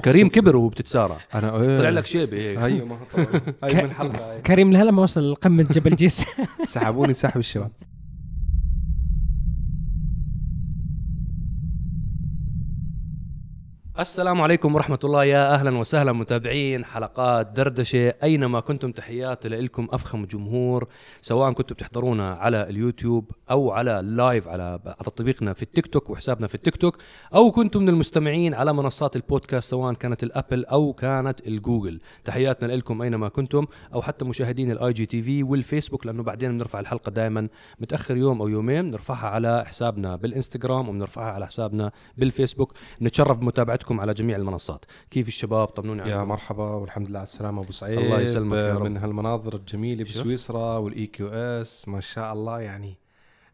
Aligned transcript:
كريم 0.00 0.28
كبر 0.28 0.56
وهو 0.56 0.68
بتتسارع. 0.68 1.18
أنا 1.34 1.60
إيه. 1.62 1.78
طلع 1.78 1.88
لك 1.88 2.06
شيبة 2.06 2.36
هيك. 2.36 2.58
أيوه 2.58 2.86
ما 2.86 2.94
هو 2.94 3.04
طبعاً. 3.24 3.40
هاي 3.64 3.74
من 3.74 3.84
الحلقة 3.90 4.38
كريم 4.40 4.72
لهلا 4.72 4.90
ما 4.90 5.02
وصل 5.02 5.32
لقمه 5.32 5.62
جبل 5.62 5.96
جيس 5.96 6.24
سحبوني 6.66 7.14
سحب 7.14 7.40
الشباب. 7.40 7.70
السلام 13.98 14.40
عليكم 14.40 14.74
ورحمة 14.74 14.98
الله. 15.04 15.24
يا 15.24 15.54
أهلا 15.54 15.78
وسهلا 15.78 16.12
متابعين 16.12 16.84
حلقات 16.84 17.46
دردشة. 17.46 18.14
أينما 18.22 18.60
كنتم 18.60 18.92
تحياتي 18.92 19.48
لكم 19.48 19.88
أفخم 19.90 20.24
جمهور 20.24 20.88
سواء 21.20 21.52
كنتم 21.52 21.74
بتحضرونا 21.74 22.34
على 22.34 22.68
اليوتيوب 22.68 23.30
أو 23.50 23.70
على 23.70 24.00
ال 24.00 24.10
live 24.10 24.48
على 24.48 24.62
على 24.86 24.96
تطبيقنا 25.04 25.52
في 25.52 25.62
التيك 25.62 25.86
توك 25.86 26.10
وحسابنا 26.10 26.46
في 26.46 26.54
التيك 26.54 26.76
توك 26.76 26.96
أو 27.34 27.50
كنتم 27.50 27.82
من 27.82 27.88
المستمعين 27.88 28.54
على 28.54 28.72
منصات 28.72 29.16
البودكاست 29.16 29.70
سواء 29.70 29.94
كانت 29.94 30.22
الأبل 30.22 30.64
أو 30.64 30.92
كانت 30.92 31.46
الجوجل. 31.46 32.00
تحياتنا 32.24 32.72
لكم 32.72 33.02
أينما 33.02 33.28
كنتم 33.28 33.66
أو 33.94 34.02
حتى 34.02 34.24
مشاهدين 34.24 34.70
ال 34.70 34.92
IGTV 34.92 35.42
والفيسبوك 35.42 36.06
لأنه 36.06 36.22
بعدين 36.22 36.52
بنرفع 36.52 36.80
الحلقة 36.80 37.10
دائما 37.10 37.48
متأخر 37.80 38.16
يوم 38.16 38.40
أو 38.40 38.48
يومين 38.48 38.90
بنرفعها 38.90 39.28
على 39.28 39.64
حسابنا 39.66 40.16
بالإنستغرام 40.16 40.88
وبنرفعها 40.88 41.32
على 41.32 41.46
حسابنا 41.46 41.92
بالفيسبوك. 42.18 42.72
نتشرف 43.02 43.38
بمتابعتكم 43.38 43.83
على 43.92 44.14
جميع 44.14 44.36
المنصات. 44.36 44.84
كيف 45.10 45.28
الشباب؟ 45.28 45.68
طمنوني 45.68 46.10
يا 46.10 46.16
عنكم 46.16 46.28
مرحبا 46.28 46.64
والحمد 46.64 47.08
لله 47.08 47.18
على 47.18 47.26
السلامة. 47.26 47.62
أبو 47.62 47.72
سعيد 47.72 47.98
الله 47.98 48.20
يسلمك 48.20 48.56
يا 48.56 48.74
رب. 48.74 48.82
من 48.82 48.96
هالمناظر 48.96 49.56
الجميلة؟ 49.56 50.04
بسويسرا 50.04 50.78
والإي 50.78 51.06
كيو 51.06 51.28
إس. 51.28 51.88
ما 51.88 52.00
شاء 52.00 52.32
الله 52.32 52.60
يعني 52.60 52.98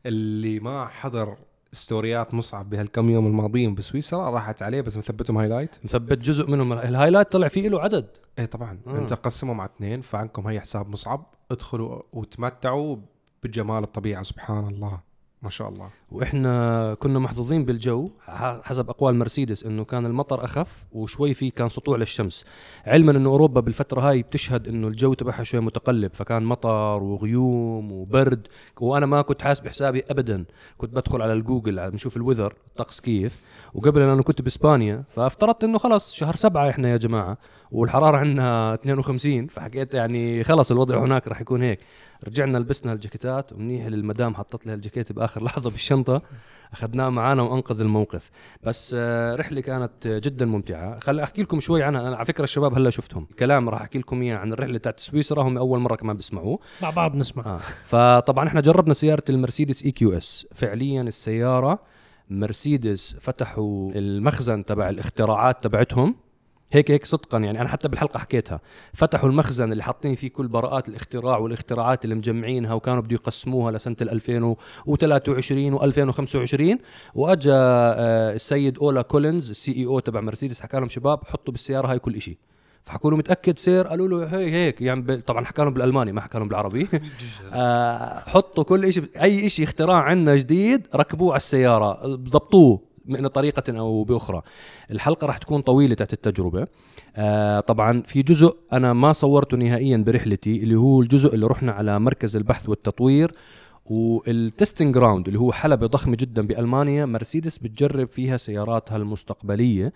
اللي 0.06 0.60
ما 0.60 0.86
حضر 0.86 1.36
stories 1.72 2.27
ات 2.27 2.34
مصعب 2.34 2.70
بهالكم 2.70 3.10
يوم 3.10 3.26
الماضيين 3.26 3.74
بسويسرا 3.74 4.30
راحت 4.30 4.62
عليه 4.62 4.80
بس 4.80 4.96
مثبتهم 4.96 5.38
highlight. 5.38 5.70
مثبت 5.84 6.18
جزء 6.18 6.50
منهم. 6.50 6.72
ال 6.72 6.78
highlight 6.78 7.32
طلع 7.32 7.48
فيه 7.48 7.68
له 7.68 7.80
عدد. 7.80 8.06
إيه 8.38 8.46
طبعا. 8.46 8.78
آه. 8.86 8.98
أنت 8.98 9.12
قسمهم 9.12 9.60
على 9.60 9.70
اثنين 9.76 10.00
فعنكم 10.00 10.46
هي 10.46 10.60
حساب 10.60 10.88
مصعب. 10.88 11.26
ادخلوا 11.50 12.02
وتمتعوا 12.12 12.96
بجمال 13.42 13.82
الطبيعة 13.82 14.22
سبحان 14.22 14.68
الله. 14.68 15.09
ما 15.42 15.50
شاء 15.50 15.68
الله. 15.68 15.90
وإحنا 16.10 16.94
كنا 16.94 17.18
محظوظين 17.18 17.64
بالجو 17.64 18.10
حسب 18.62 18.88
أقوال 18.88 19.14
مرسيدس 19.16 19.64
إنه 19.64 19.84
كان 19.84 20.06
المطر 20.06 20.44
أخف 20.44 20.86
وشوي 20.92 21.34
في 21.34 21.50
كان 21.50 21.68
سطوع 21.68 21.96
للشمس. 21.96 22.44
علما 22.86 23.12
إنه 23.12 23.28
أوروبا 23.30 23.60
بالفترة 23.60 24.00
هاي 24.00 24.22
بتشهد 24.22 24.68
إنه 24.68 24.88
الجو 24.88 25.14
تبعها 25.14 25.42
شوي 25.42 25.60
متقلب 25.60 26.14
فكان 26.14 26.42
مطر 26.42 27.02
وغيوم 27.02 27.92
وبرد. 27.92 28.46
وأنا 28.80 29.06
ما 29.06 29.22
كنت 29.22 29.42
حاسب 29.42 29.68
حسابي 29.68 30.02
ابدا. 30.10 30.44
كنت 30.78 30.94
بدخل 30.94 31.22
على 31.22 31.32
الجوجل 31.32 31.74
نشوف 31.94 32.16
الوذر 32.16 32.54
الطقس 32.66 33.00
كيف. 33.00 33.40
وقبل 33.74 34.00
أنا 34.00 34.22
كنت 34.22 34.42
بإسبانيا 34.42 35.04
فافترضت 35.08 35.64
إنه 35.64 35.78
خلص 35.78 36.14
شهر 36.14 36.36
سبعة 36.36 36.70
إحنا 36.70 36.88
يا 36.88 36.96
جماعة 36.96 37.38
والحرارة 37.72 38.16
عندنا 38.16 38.74
52 38.74 39.46
فحكيت 39.46 39.94
يعني 39.94 40.44
خلص 40.44 40.70
الوضع 40.70 40.98
هناك 41.04 41.28
راح 41.28 41.40
يكون 41.40 41.62
هيك. 41.62 41.80
رجعنا 42.28 42.58
لبسنا 42.58 42.92
الجاكيتات 42.92 43.52
ومنيح 43.52 43.86
المدام 43.86 44.34
حطت 44.34 44.66
لي 44.66 44.74
الجاكيت 44.74 45.12
بآخر 45.12 45.42
لحظة 45.44 45.70
بالشنطة 45.70 46.22
أخذناه 46.72 47.08
معنا 47.08 47.42
وأنقذ 47.42 47.80
الموقف. 47.80 48.30
بس 48.62 48.96
آه، 48.98 49.36
رحلة 49.36 49.60
كانت 49.60 50.06
جدا 50.06 50.46
ممتعة. 50.46 50.98
خلي 50.98 51.22
أحكي 51.22 51.42
لكم 51.42 51.60
شوي 51.60 51.82
عنها 51.82 52.16
على 52.16 52.24
فكرة 52.24 52.44
الشباب 52.44 52.74
هلا 52.74 52.90
شفتهم. 52.90 53.26
الكلام 53.30 53.68
راح 53.68 53.80
أحكي 53.80 53.98
لكم 53.98 54.22
إياه 54.22 54.36
عن 54.36 54.52
الرحلة 54.52 54.78
تاعت 54.78 55.00
سويسرا 55.00 55.42
هم 55.42 55.58
أول 55.58 55.78
مرة 55.80 55.96
كمان 55.96 56.16
بيسمعوه. 56.16 56.58
مع 56.82 56.90
بعض 56.90 57.16
نسمع. 57.16 57.44
آه. 57.46 57.58
فطبعا 57.86 58.48
إحنا 58.48 58.60
جربنا 58.60 58.94
سيارة 58.94 59.24
المرسيدس 59.30 59.84
إي 59.84 59.90
كيو 59.90 60.16
إس. 60.18 60.46
فعليا 60.54 61.02
السيارة 61.02 61.78
مرسيدس 62.30 63.16
فتحوا 63.20 63.90
المخزن 63.94 64.64
تبع 64.64 64.88
الاختراعات 64.90 65.64
تبعتهم. 65.64 66.14
هيك 66.72 66.90
هيك 66.90 67.04
صدقا 67.04 67.38
يعني 67.38 67.60
أنا 67.60 67.68
حتى 67.68 67.88
بالحلقة 67.88 68.18
حكيتها. 68.18 68.60
فتحوا 68.92 69.28
المخزن 69.28 69.72
اللي 69.72 69.82
حاطين 69.82 70.14
فيه 70.14 70.28
كل 70.28 70.48
براءات 70.48 70.88
الاختراع 70.88 71.38
والاختراعات 71.38 72.04
اللي 72.04 72.14
مجمعينها 72.14 72.74
وكانوا 72.74 73.00
بده 73.02 73.14
يقسموها 73.14 73.72
لسنة 73.72 73.96
ال 74.02 74.10
2023 74.10 75.78
و2025 75.78 76.78
وأجا 77.14 77.52
آه، 77.54 78.32
السيد 78.34 78.78
أولا 78.78 79.02
كالينيوس 79.02 79.50
ال 79.50 79.72
CEO 79.72 79.98
تبع 79.98 80.20
مرسيدس 80.20 80.60
حكى 80.60 80.76
لهم 80.76 80.88
شباب 80.88 81.24
حطوا 81.24 81.52
بالسيارة 81.52 81.86
هاي 81.90 81.98
كل 81.98 82.20
شيء 82.20 82.36
فحكوا 82.84 83.10
له 83.10 83.16
متأكد 83.16 83.58
sir 83.58 83.86
قالوا 83.86 84.08
له 84.08 84.38
هي 84.38 84.50
هيك. 84.52 84.80
يعني 84.80 85.00
ب- 85.02 85.22
طبعا 85.26 85.44
حكى 85.44 85.62
لهم 85.62 85.74
بالألماني 85.74 86.12
ما 86.12 86.20
حكى 86.20 86.38
لهم 86.38 86.48
بالعربي. 86.48 86.86
آه 87.52 88.18
حطوا 88.20 88.64
كل 88.64 88.92
شيء 88.92 89.04
أي 89.22 89.48
شيء 89.48 89.64
اختراع 89.64 89.96
عندنا 90.02 90.36
جديد 90.36 90.86
ركبوه 90.94 91.30
على 91.30 91.36
السيارة 91.36 92.06
ضبطوه 92.16 92.80
من 93.06 93.26
طريقة 93.26 93.78
أو 93.78 94.04
بأخرى. 94.04 94.42
الحلقة 94.90 95.26
راح 95.26 95.38
تكون 95.38 95.60
طويلة 95.60 95.94
تحت 95.94 96.12
التجربة. 96.12 96.66
آه 97.16 97.60
طبعا 97.60 98.02
في 98.06 98.22
جزء 98.22 98.56
أنا 98.72 98.92
ما 98.92 99.12
صورته 99.12 99.56
نهائيا 99.56 99.96
برحلتي 99.96 100.56
اللي 100.56 100.74
هو 100.74 101.00
الجزء 101.02 101.34
اللي 101.34 101.46
رحنا 101.46 101.72
على 101.72 102.00
مركز 102.00 102.36
البحث 102.36 102.68
والتطوير. 102.68 103.32
وال 103.86 104.10
testing 104.10 104.94
ground 104.94 105.26
اللي 105.26 105.38
هو 105.38 105.52
حلبة 105.52 105.86
ضخمة 105.86 106.16
جدا 106.20 106.46
بألمانيا 106.46 107.06
مرسيدس 107.06 107.58
بتجرب 107.58 108.06
فيها 108.06 108.36
سياراتها 108.36 108.96
المستقبلية. 108.96 109.92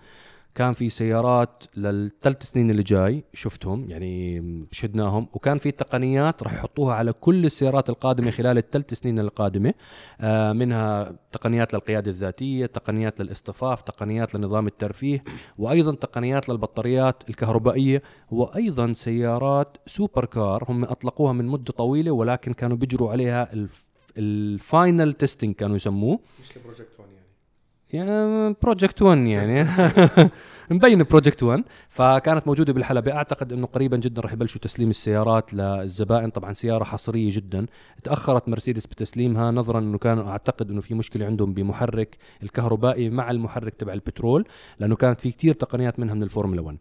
كان 0.55 0.73
في 0.73 0.89
سيارات 0.89 1.63
للثلاث 1.77 2.43
سنين 2.43 2.71
اللي 2.71 2.83
جاي 2.83 3.23
شفتهم 3.33 3.89
يعني 3.89 4.43
شهدناهم 4.71 5.27
وكان 5.33 5.57
في 5.57 5.71
تقنيات 5.71 6.43
راح 6.43 6.53
يحطوها 6.53 6.95
على 6.95 7.13
كل 7.13 7.45
السيارات 7.45 7.89
القادمة 7.89 8.31
خلال 8.31 8.57
الثلاث 8.57 8.93
سنين 8.93 9.19
القادمة. 9.19 9.73
آه 10.21 10.53
منها 10.53 11.15
تقنيات 11.31 11.73
للقيادة 11.73 12.11
الذاتية 12.11 12.65
تقنيات 12.65 13.21
للاصطفاف 13.21 13.81
تقنيات 13.81 14.35
لنظام 14.35 14.67
الترفيه 14.67 15.23
وأيضا 15.57 15.95
تقنيات 15.95 16.49
للبطاريات 16.49 17.23
الكهربائية 17.29 18.01
وأيضا 18.31 18.93
سيارات 18.93 19.77
سوبر 19.87 20.25
كار. 20.25 20.63
هم 20.69 20.85
أطلقوها 20.85 21.33
من 21.33 21.45
مدة 21.45 21.73
طويلة 21.73 22.11
ولكن 22.11 22.53
كانوا 22.53 22.77
بيجروا 22.77 23.11
عليها 23.11 23.53
الف 23.53 23.85
ال 24.17 24.33
final 24.33 25.13
testing 25.13 25.55
كانوا 25.55 25.75
يسموه. 25.75 26.19
مش 26.41 26.57
ال 26.57 26.62
Project 26.62 26.99
One 26.99 27.14
Project 28.61 29.01
One 29.01 29.17
يعني. 29.17 29.69
مبين 30.71 31.03
Project 31.03 31.43
One 31.43 31.63
فكانت 31.89 32.47
موجودة 32.47 32.73
بالحلبة. 32.73 33.13
أعتقد 33.13 33.53
إنه 33.53 33.67
قريبا 33.67 33.97
جدا 33.97 34.21
راح 34.21 34.33
يبلشوا 34.33 34.61
تسليم 34.61 34.89
السيارات 34.89 35.53
للزبائن. 35.53 36.29
طبعا 36.29 36.53
سيارة 36.53 36.83
حصرية 36.83 37.29
جدا. 37.31 37.65
تأخرت 38.03 38.49
مرسيدس 38.49 38.85
بتسليمها 38.85 39.51
نظرا 39.51 39.79
إنه 39.79 39.97
كانوا 39.97 40.29
أعتقد 40.29 40.71
إنه 40.71 40.81
في 40.81 40.93
مشكلة 40.93 41.25
عندهم 41.25 41.53
بمحرك 41.53 42.17
الكهربائي 42.43 43.09
مع 43.09 43.31
المحرك 43.31 43.73
تبع 43.73 43.93
البترول 43.93 44.45
لأنه 44.79 44.95
كانت 44.95 45.21
في 45.21 45.31
كتير 45.31 45.53
تقنيات 45.53 45.99
منها 45.99 46.13
من 46.13 46.23
الفورمولا 46.23 46.61
1 46.61 46.77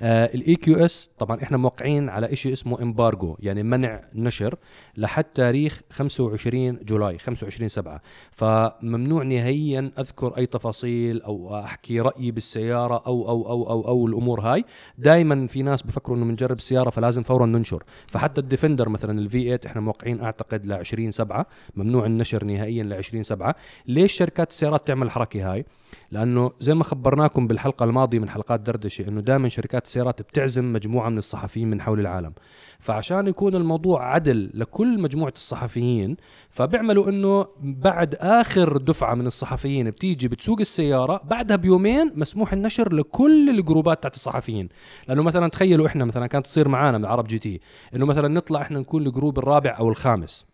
آه 0.00 0.34
ال 0.34 0.54
EQS 0.54 1.10
طبعا 1.18 1.42
إحنا 1.42 1.56
موقعين 1.56 2.08
على 2.08 2.36
شيء 2.36 2.52
اسمه 2.52 2.82
embargo 2.82 3.36
يعني 3.40 3.62
منع 3.62 4.04
نشر 4.14 4.54
لحد 4.96 5.24
تاريخ 5.24 5.80
25 5.90 6.78
July 6.84 7.18
25 7.18 7.68
7 7.68 8.02
فممنوع 8.30 9.22
نهائيا 9.22 9.92
أذكر 9.98 10.36
أي 10.36 10.46
تفاصيل 10.58 11.22
أو 11.22 11.58
أحكي 11.58 12.00
رأيي 12.00 12.30
بالسيارة 12.30 13.02
أو 13.06 13.28
أو 13.28 13.50
أو 13.50 13.70
أو, 13.70 13.88
أو 13.88 14.06
الأمور 14.06 14.40
هاي. 14.40 14.64
دائما 14.98 15.46
في 15.46 15.62
ناس 15.62 15.82
بفكروا 15.82 16.16
إنه 16.16 16.24
بنجرب 16.26 16.56
السيارة 16.56 16.90
فلازم 16.90 17.22
فورا 17.22 17.46
ننشر. 17.46 17.82
فحتى 18.06 18.40
الديفندر 18.40 18.88
مثلا 18.88 19.18
ال 19.18 19.42
V8 19.42 19.60
إحنا 19.66 19.80
موقعين 19.80 20.20
أعتقد 20.20 20.66
ل 20.66 20.72
20 20.72 21.10
7 21.10 21.46
ممنوع 21.76 22.06
النشر 22.06 22.44
نهائيا 22.44 22.84
ل 22.84 22.92
20 22.92 23.22
7 23.22 23.54
ليش 23.86 24.12
شركات 24.12 24.50
السيارات 24.50 24.86
تعمل 24.86 25.06
الحركه 25.06 25.52
هاي؟ 25.52 25.64
لأنه 26.10 26.50
زي 26.60 26.74
ما 26.74 26.84
خبرناكم 26.84 27.46
بالحلقة 27.46 27.84
الماضية 27.84 28.18
من 28.18 28.28
حلقات 28.28 28.60
دردشة 28.60 29.08
إنه 29.08 29.20
دائما 29.20 29.48
شركات 29.48 29.84
السيارات 29.84 30.22
بتعزم 30.22 30.72
مجموعة 30.72 31.08
من 31.08 31.18
الصحفيين 31.18 31.70
من 31.70 31.80
حول 31.80 32.00
العالم. 32.00 32.32
فعشان 32.78 33.26
يكون 33.26 33.54
الموضوع 33.54 34.14
عدل 34.14 34.50
لكل 34.54 35.00
مجموعة 35.00 35.32
الصحفيين 35.36 36.16
فبيعملوا 36.50 37.08
إنه 37.08 37.46
بعد 37.60 38.14
آخر 38.14 38.76
دفعة 38.76 39.14
من 39.14 39.26
الصحفيين 39.26 39.90
بتيجي 39.90 40.28
بتسوق 40.36 40.60
السيارة 40.60 41.20
بعدها 41.24 41.56
بيومين 41.56 42.12
مسموح 42.14 42.52
النشر 42.52 42.92
لكل 42.92 43.50
ال 43.50 43.57
groups 43.57 44.02
تاعت 44.02 44.14
الصحفيين. 44.14 44.68
لأنه 45.08 45.22
مثلا 45.22 45.48
تخيلوا 45.48 45.86
إحنا 45.86 46.04
مثلا 46.04 46.26
كانت 46.26 46.46
تصير 46.46 46.68
معانا 46.68 46.98
من 46.98 47.04
عرب 47.04 47.26
جي 47.26 47.38
تي 47.38 47.60
إنه 47.94 48.06
مثلا 48.06 48.28
نطلع 48.28 48.62
إحنا 48.62 48.80
نكون 48.80 49.06
ال 49.06 49.11
group 49.11 49.38
الرابع 49.38 49.76
أو 49.78 49.88
الخامس. 49.88 50.46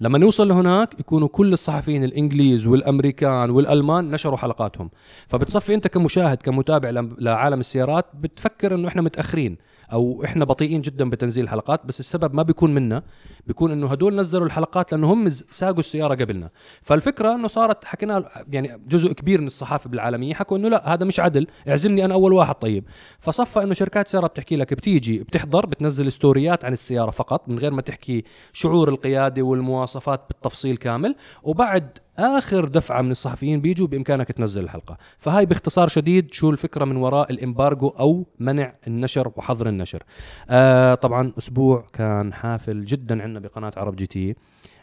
لما 0.00 0.18
نوصل 0.18 0.48
لهناك 0.48 1.00
يكونوا 1.00 1.28
كل 1.28 1.52
الصحفيين 1.52 2.04
الإنجليز 2.04 2.66
والأمريكان 2.66 3.50
والألمان 3.50 4.10
نشروا 4.10 4.36
حلقاتهم. 4.36 4.90
فبتصفي 5.28 5.74
أنت 5.74 5.86
كمشاهد 5.88 6.36
كمتابع 6.42 6.90
لم- 6.90 7.16
لعالم 7.18 7.60
السيارات 7.60 8.06
بتفكر 8.14 8.74
إنه 8.74 8.88
إحنا 8.88 9.02
متأخرين 9.02 9.56
أو 9.92 10.24
إحنا 10.24 10.44
بطيئين 10.44 10.80
جدا 10.80 11.10
بتنزيل 11.10 11.44
الحلقات 11.44 11.86
بس 11.86 12.00
السبب 12.00 12.34
ما 12.34 12.42
بيكون 12.42 12.74
منا 12.74 13.02
بيكون 13.46 13.72
إنه 13.72 13.86
هدول 13.86 14.16
نزلوا 14.16 14.46
الحلقات 14.46 14.92
لأنه 14.92 15.12
هم 15.12 15.28
ساقوا 15.30 15.78
السيارة 15.78 16.14
قبلنا. 16.14 16.50
فالفكرة 16.82 17.34
إنه 17.34 17.48
صارت 17.48 17.84
حكينا 17.84 18.24
يعني 18.52 18.80
جزء 18.88 19.12
كبير 19.12 19.40
من 19.40 19.46
الصحافة 19.46 19.90
بالعالمية 19.90 20.34
حكوا 20.34 20.56
إنه 20.56 20.68
لا 20.68 20.94
هذا 20.94 21.04
مش 21.04 21.20
عدل 21.20 21.46
اعزمني 21.68 22.04
أنا 22.04 22.14
أول 22.14 22.32
واحد 22.32 22.54
طيب. 22.54 22.84
فصفى 23.18 23.62
إنه 23.62 23.74
شركات 23.74 24.08
سيارة 24.08 24.26
بتحكي 24.26 24.56
لك 24.56 24.74
بتيجي 24.74 25.18
بتحضر 25.18 25.66
بتنزل 25.66 26.12
ستوريات 26.12 26.64
عن 26.64 26.72
السيارة 26.72 27.10
فقط 27.10 27.48
من 27.48 27.58
غير 27.58 27.70
ما 27.70 27.82
تحكي 27.82 28.24
شعور 28.52 28.88
القيادة 28.88 29.42
والمواصفات 29.68 30.20
بالتفصيل 30.28 30.76
كامل 30.76 31.16
وبعد 31.42 31.98
آخر 32.18 32.64
دفعة 32.64 33.02
من 33.02 33.10
الصحفيين 33.10 33.60
بيجوا 33.60 33.86
بإمكانك 33.86 34.32
تنزل 34.32 34.64
الحلقة. 34.64 34.96
فهاي 35.18 35.46
باختصار 35.46 35.88
شديد 35.88 36.34
شو 36.34 36.50
الفكرة 36.50 36.84
من 36.84 36.96
وراء 36.96 37.32
الامبارجو 37.32 37.88
أو 37.88 38.26
منع 38.38 38.74
النشر 38.86 39.32
وحظر 39.36 39.68
النشر. 39.68 40.02
آه 40.50 40.94
طبعا 40.94 41.32
أسبوع 41.38 41.86
كان 41.92 42.32
حافل 42.32 42.84
جدا 42.84 43.22
عندنا 43.22 43.40
بقناة 43.40 43.72
عرب 43.76 43.96
جي 43.96 44.06
تي. 44.06 44.34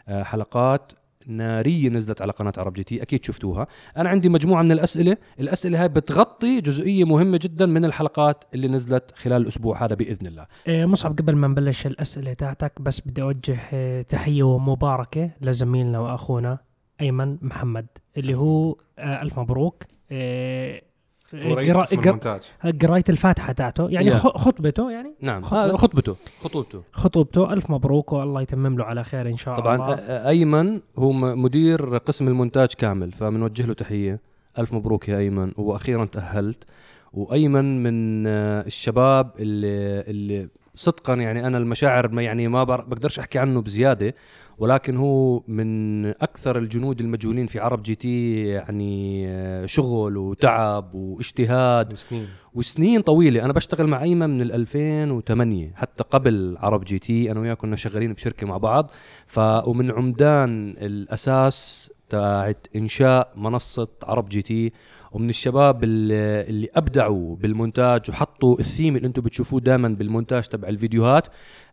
آه 0.08 0.22
حلقات 0.22 0.92
نارية 1.26 1.88
نزلت 1.88 2.22
على 2.22 2.32
قناة 2.32 2.52
عرب 2.58 2.72
جي 2.72 2.82
تي 2.82 3.02
أكيد 3.02 3.24
شفتوها. 3.24 3.66
أنا 3.96 4.08
عندي 4.08 4.28
مجموعة 4.28 4.62
من 4.62 4.72
الأسئلة. 4.72 5.16
الأسئلة 5.40 5.82
هاي 5.82 5.88
بتغطي 5.88 6.60
جزئية 6.60 7.04
مهمة 7.04 7.38
جدا 7.42 7.66
من 7.66 7.84
الحلقات 7.84 8.44
اللي 8.54 8.68
نزلت 8.68 9.10
خلال 9.14 9.42
الأسبوع 9.42 9.84
هذا 9.84 9.94
بإذن 9.94 10.26
الله. 10.26 10.46
إيه، 10.68 10.86
مصعب 10.86 11.18
قبل 11.18 11.36
ما 11.36 11.48
نبلش 11.48 11.86
الأسئلة 11.86 12.32
تاعتك 12.32 12.72
بس 12.80 13.00
بدي 13.00 13.22
أوجه 13.22 13.58
إيه، 13.72 14.02
تحية 14.02 14.42
ومباركة 14.42 15.30
لزميلنا 15.40 15.98
وأخونا 15.98 16.58
أيمن 17.00 17.38
محمد 17.42 17.86
اللي 18.16 18.34
هو 18.34 18.76
آه، 18.98 19.22
ألف 19.22 19.38
مبروك. 19.38 19.84
إيه، 20.10 20.93
ورئيس 21.32 21.76
قسم 21.76 21.98
المونتاج. 22.00 22.40
قراية 22.82 23.04
الفاتحة 23.08 23.52
تاعته. 23.52 23.88
يعني 23.90 24.06
يا. 24.06 24.14
خ- 24.14 24.36
خطبته 24.36 24.90
يعني؟ 24.90 25.14
نعم. 25.20 25.42
خطبة. 25.42 25.64
هذا 25.64 25.76
خطبته. 25.76 26.16
خطوبته. 26.40 26.82
خطوبته. 26.92 27.52
ألف 27.52 27.70
مبروك 27.70 28.12
والله 28.12 28.42
يتمم 28.42 28.78
له 28.78 28.84
على 28.84 29.04
خير 29.04 29.28
إن 29.28 29.36
شاء 29.36 29.54
طبعا 29.54 29.74
الله. 29.74 29.96
أ- 29.96 30.26
أيمن 30.26 30.80
هو 30.98 31.12
مدير 31.12 31.96
قسم 31.96 32.28
المونتاج 32.28 32.68
كامل 32.68 33.12
فبنوجه 33.12 33.66
له 33.66 33.74
تحية. 33.74 34.20
ألف 34.58 34.74
مبروك 34.74 35.08
يا 35.08 35.18
أيمن. 35.18 35.52
وأخيرا 35.56 36.04
تأهلت. 36.04 36.64
وأيمن 37.12 37.82
من 37.82 38.26
آه، 38.26 38.66
الشباب 38.66 39.30
اللي 39.38 40.00
اللي 40.00 40.48
صدقا 40.74 41.14
يعني 41.14 41.46
أنا 41.46 41.58
المشاعر 41.58 42.08
ما 42.08 42.22
يعني 42.22 42.48
ما 42.48 42.64
بقدرش 42.64 43.18
أحكي 43.18 43.38
عنه 43.38 43.62
بزيادة 43.62 44.14
ولكن 44.58 44.96
هو 44.96 45.42
من 45.48 46.06
أكثر 46.06 46.58
الجنود 46.58 47.00
المجهولين 47.00 47.46
في 47.46 47.58
عرب 47.58 47.82
جي 47.82 47.94
تي 47.94 48.44
يعني 48.46 49.24
آه، 49.28 49.66
شغل 49.66 50.16
وتعب 50.16 50.94
واجتهاد 50.94 51.94
سنين 51.94 52.28
وسنين 52.54 53.00
طويلة. 53.00 53.44
أنا 53.44 53.52
بشتغل 53.52 53.86
مع 53.86 54.02
أيمن 54.02 54.30
من 54.30 54.42
ال 54.42 54.52
2008 54.52 55.72
حتى 55.74 56.04
قبل 56.04 56.56
عرب 56.60 56.84
جي 56.84 56.98
تي. 56.98 57.30
أنا 57.30 57.40
وياه 57.40 57.54
كنا 57.54 57.76
شغالين 57.76 58.12
بشركة 58.12 58.46
مع 58.46 58.56
بعض. 58.56 58.90
ف 59.26 59.38
ومن 59.38 59.90
عمدان 59.90 60.74
الأساس 60.78 61.90
تاعت 62.08 62.66
إنشاء 62.76 63.32
منصة 63.36 63.88
عرب 64.04 64.28
جي 64.28 64.42
تي. 64.42 64.72
ومن 65.12 65.28
الشباب 65.28 65.84
اللي, 65.84 66.68
أبدعوا 66.74 67.36
بالمونتاج 67.36 68.00
وحطوا 68.08 68.58
الثيم 68.58 68.96
اللي 68.96 69.08
أنتم 69.08 69.22
بتشوفوه 69.22 69.60
دائما 69.60 69.88
بالمونتاج 69.88 70.42
تبع 70.42 70.68
الفيديوهات 70.68 71.26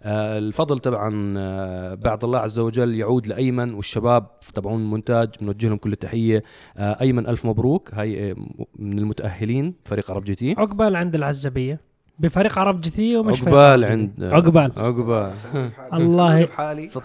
آه 0.03 0.37
الفضل 0.37 0.77
طبعا 0.77 1.33
آه 1.37 1.93
بعد 1.93 2.23
الله 2.23 2.39
عز 2.39 2.59
وجل 2.59 2.95
يعود 2.95 3.27
لأيمن 3.27 3.73
والشباب 3.73 4.39
تبعون 4.53 4.81
المونتاج 4.81 5.29
بنوجه 5.41 5.67
لهم 5.67 5.77
كل 5.77 5.91
التحية. 5.91 6.43
آه 6.77 7.01
أيمن 7.01 7.27
ألف 7.27 7.45
مبروك. 7.45 7.93
هاي 7.93 8.35
من 8.75 8.99
المتأهلين 8.99 9.73
فريق 9.85 10.11
عرب 10.11 10.23
جي 10.23 10.35
تي. 10.35 10.55
عقبال 10.57 10.95
عند 10.95 11.15
العزبية. 11.15 11.90
بفريق 12.19 12.59
عرب 12.59 12.81
جي 12.81 12.89
تي 12.89 13.15
ومش 13.17 13.39
فريق 13.39 13.55
عقبال 13.57 13.85
عند. 13.85 14.23
عقبال. 14.23 14.71
عقبال. 14.77 15.33
الله- 15.93 16.47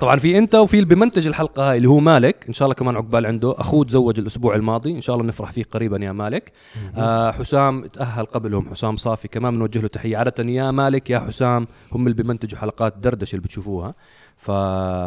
طبعا 0.00 0.16
في 0.16 0.38
انت 0.38 0.54
وفي 0.54 0.74
اللي 0.74 0.94
بمنتج 0.94 1.26
الحلقة 1.26 1.70
هاي 1.70 1.76
اللي 1.76 1.88
هو 1.88 1.98
مالك 1.98 2.44
إن 2.48 2.52
شاء 2.52 2.66
الله 2.66 2.74
كمان 2.74 2.96
عقبال 2.96 3.26
عنده. 3.26 3.54
أخوه 3.60 3.84
تزوج 3.84 4.18
الأسبوع 4.18 4.54
الماضي 4.54 4.92
إن 4.92 5.00
شاء 5.00 5.16
الله 5.16 5.24
بنفرح 5.26 5.52
فيه 5.52 5.62
قريبا 5.64 6.04
يا 6.04 6.12
مالك. 6.12 6.52
آه 6.96 7.30
حسام 7.30 7.86
تأهل 7.86 8.24
قبلهم 8.26 8.68
حسام 8.70 8.96
صافي 8.96 9.28
كمان 9.28 9.54
بنوجه 9.54 9.78
له 9.80 9.88
تحية. 9.88 10.16
عادة 10.16 10.44
يا 10.44 10.70
مالك 10.70 11.10
يا 11.10 11.18
حسام 11.18 11.66
هم 11.92 12.06
اللي 12.06 12.22
بمنتجوا 12.22 12.58
حلقات 12.58 12.94
دردشة 12.98 13.34
اللي 13.34 13.44
بتشوفوها. 13.44 13.94
ف... 14.36 14.50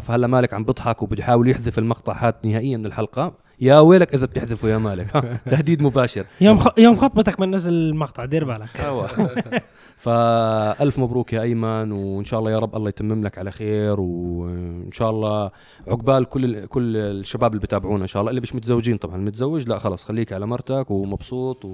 فهلا 0.05 0.27
مالك 0.27 0.53
عم 0.53 0.63
بضحك 0.63 1.03
وبيحاول 1.03 1.49
يحذف 1.49 1.79
المقطع 1.79 2.13
هات 2.27 2.45
نهائيا 2.45 2.77
من 2.77 2.85
الحلقة. 2.85 3.33
يا 3.61 3.79
ويلك 3.79 4.13
إذا 4.13 4.25
بتحذفه 4.25 4.69
يا 4.69 4.77
مالك. 4.77 5.07
تهديد 5.51 5.81
مباشر. 5.81 6.25
يوم 6.41 6.57
خ... 6.57 6.67
يوم 6.77 6.95
خطبتك 6.95 7.39
بننزل 7.39 7.73
المقطع 7.73 8.25
دير 8.25 8.45
بالك. 8.45 8.69
فألف 9.97 10.99
مبروك 10.99 11.33
يا 11.33 11.41
أيمن 11.41 11.91
وإن 11.91 12.23
شاء 12.23 12.39
الله 12.39 12.51
يا 12.51 12.59
رب 12.59 12.75
الله 12.75 12.89
يتمم 12.89 13.23
لك 13.23 13.37
على 13.37 13.51
خير 13.51 13.99
وإن 13.99 14.91
شاء 14.91 15.09
الله 15.09 15.51
عقبال 15.87 16.25
كل 16.25 16.65
كل 16.65 16.97
الشباب 16.97 17.51
اللي 17.51 17.61
بتابعونا 17.63 18.01
إن 18.01 18.07
شاء 18.07 18.21
الله 18.21 18.29
اللي 18.29 18.41
مش 18.41 18.55
متزوجين 18.55 18.97
طبعا 18.97 19.15
المتزوج 19.15 19.67
لا 19.67 19.77
خلص 19.77 20.03
خليك 20.03 20.33
على 20.33 20.45
مرتك 20.47 20.91
ومبسوط 20.91 21.65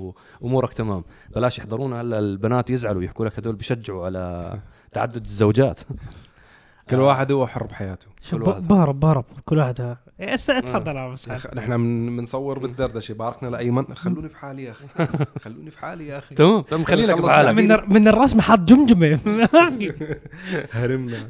وأمورك 0.41 0.73
تمام. 0.73 1.03
بلاش 1.35 1.57
يحضرونا 1.59 2.01
هلا 2.01 2.19
البنات 2.19 2.69
يزعلوا 2.69 3.03
يحكوا 3.03 3.25
لك 3.25 3.39
هذول 3.39 3.55
بيشجعوا 3.55 4.05
على 4.05 4.53
تعدد 4.91 5.25
الزوجات. 5.25 5.79
كل 6.89 6.95
واحد 6.99 7.31
هو 7.31 7.47
حر 7.47 7.63
بحياته. 7.63 8.05
كل 8.31 8.43
واحد. 8.43 8.67
بهرب 8.67 8.99
بهرب. 8.99 9.25
كل 9.45 9.57
واحد 9.57 9.95
است... 10.19 10.51
تفضل 10.51 10.95
يا 10.95 11.07
مسعد 11.07 11.39
أخ- 11.39 11.53
نحن 11.55 11.71
من- 11.79 12.17
بنصور 12.17 12.59
بالدردشة 12.59 13.13
باركنا 13.13 13.47
لايمن 13.49 13.95
خلوني 13.95 14.29
في 14.29 14.37
حالي 14.37 14.63
يا 14.63 14.71
أخي. 14.71 14.87
خلوني 15.43 15.71
في 15.71 15.79
حالي 15.79 16.07
يا 16.07 16.17
أخي. 16.17 16.35
تمام. 16.35 16.61
تمام 16.61 16.83
خلي 16.83 17.05
لك 17.05 17.15
خلص 17.15 17.25
بحالك 17.25 17.45
تعديل. 17.45 17.67
من 17.87 17.93
من 17.93 18.07
الرسم 18.07 18.41
حط 18.41 18.59
جمجمة. 18.59 19.19
ما 19.25 19.45
في 19.77 19.93
هرمنا. 20.71 21.27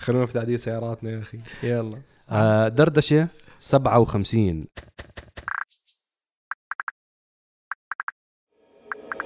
خلونا 0.00 0.26
في 0.26 0.32
تعديل 0.32 0.58
سياراتنا 0.60 1.10
يا 1.10 1.18
أخي. 1.20 1.38
يلا. 1.62 1.98
آه 2.30 2.68
دردشة 2.68 3.28
57 3.60 4.64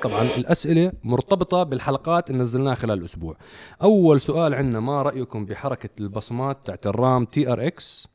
طبعا 0.02 0.22
الأسئلة 0.22 0.92
مرتبطة 1.04 1.62
بالحلقات 1.62 2.30
اللي 2.30 2.40
نزلناها 2.40 2.74
خلال 2.74 2.98
الأسبوع. 2.98 3.36
أول 3.82 4.20
سؤال 4.20 4.54
عندنا 4.54 4.80
ما 4.80 5.02
رأيكم 5.02 5.46
بحركة 5.46 5.88
البصمات 6.00 6.58
تاعت 6.66 6.86
الرام 6.86 7.24
TRX 7.24 8.08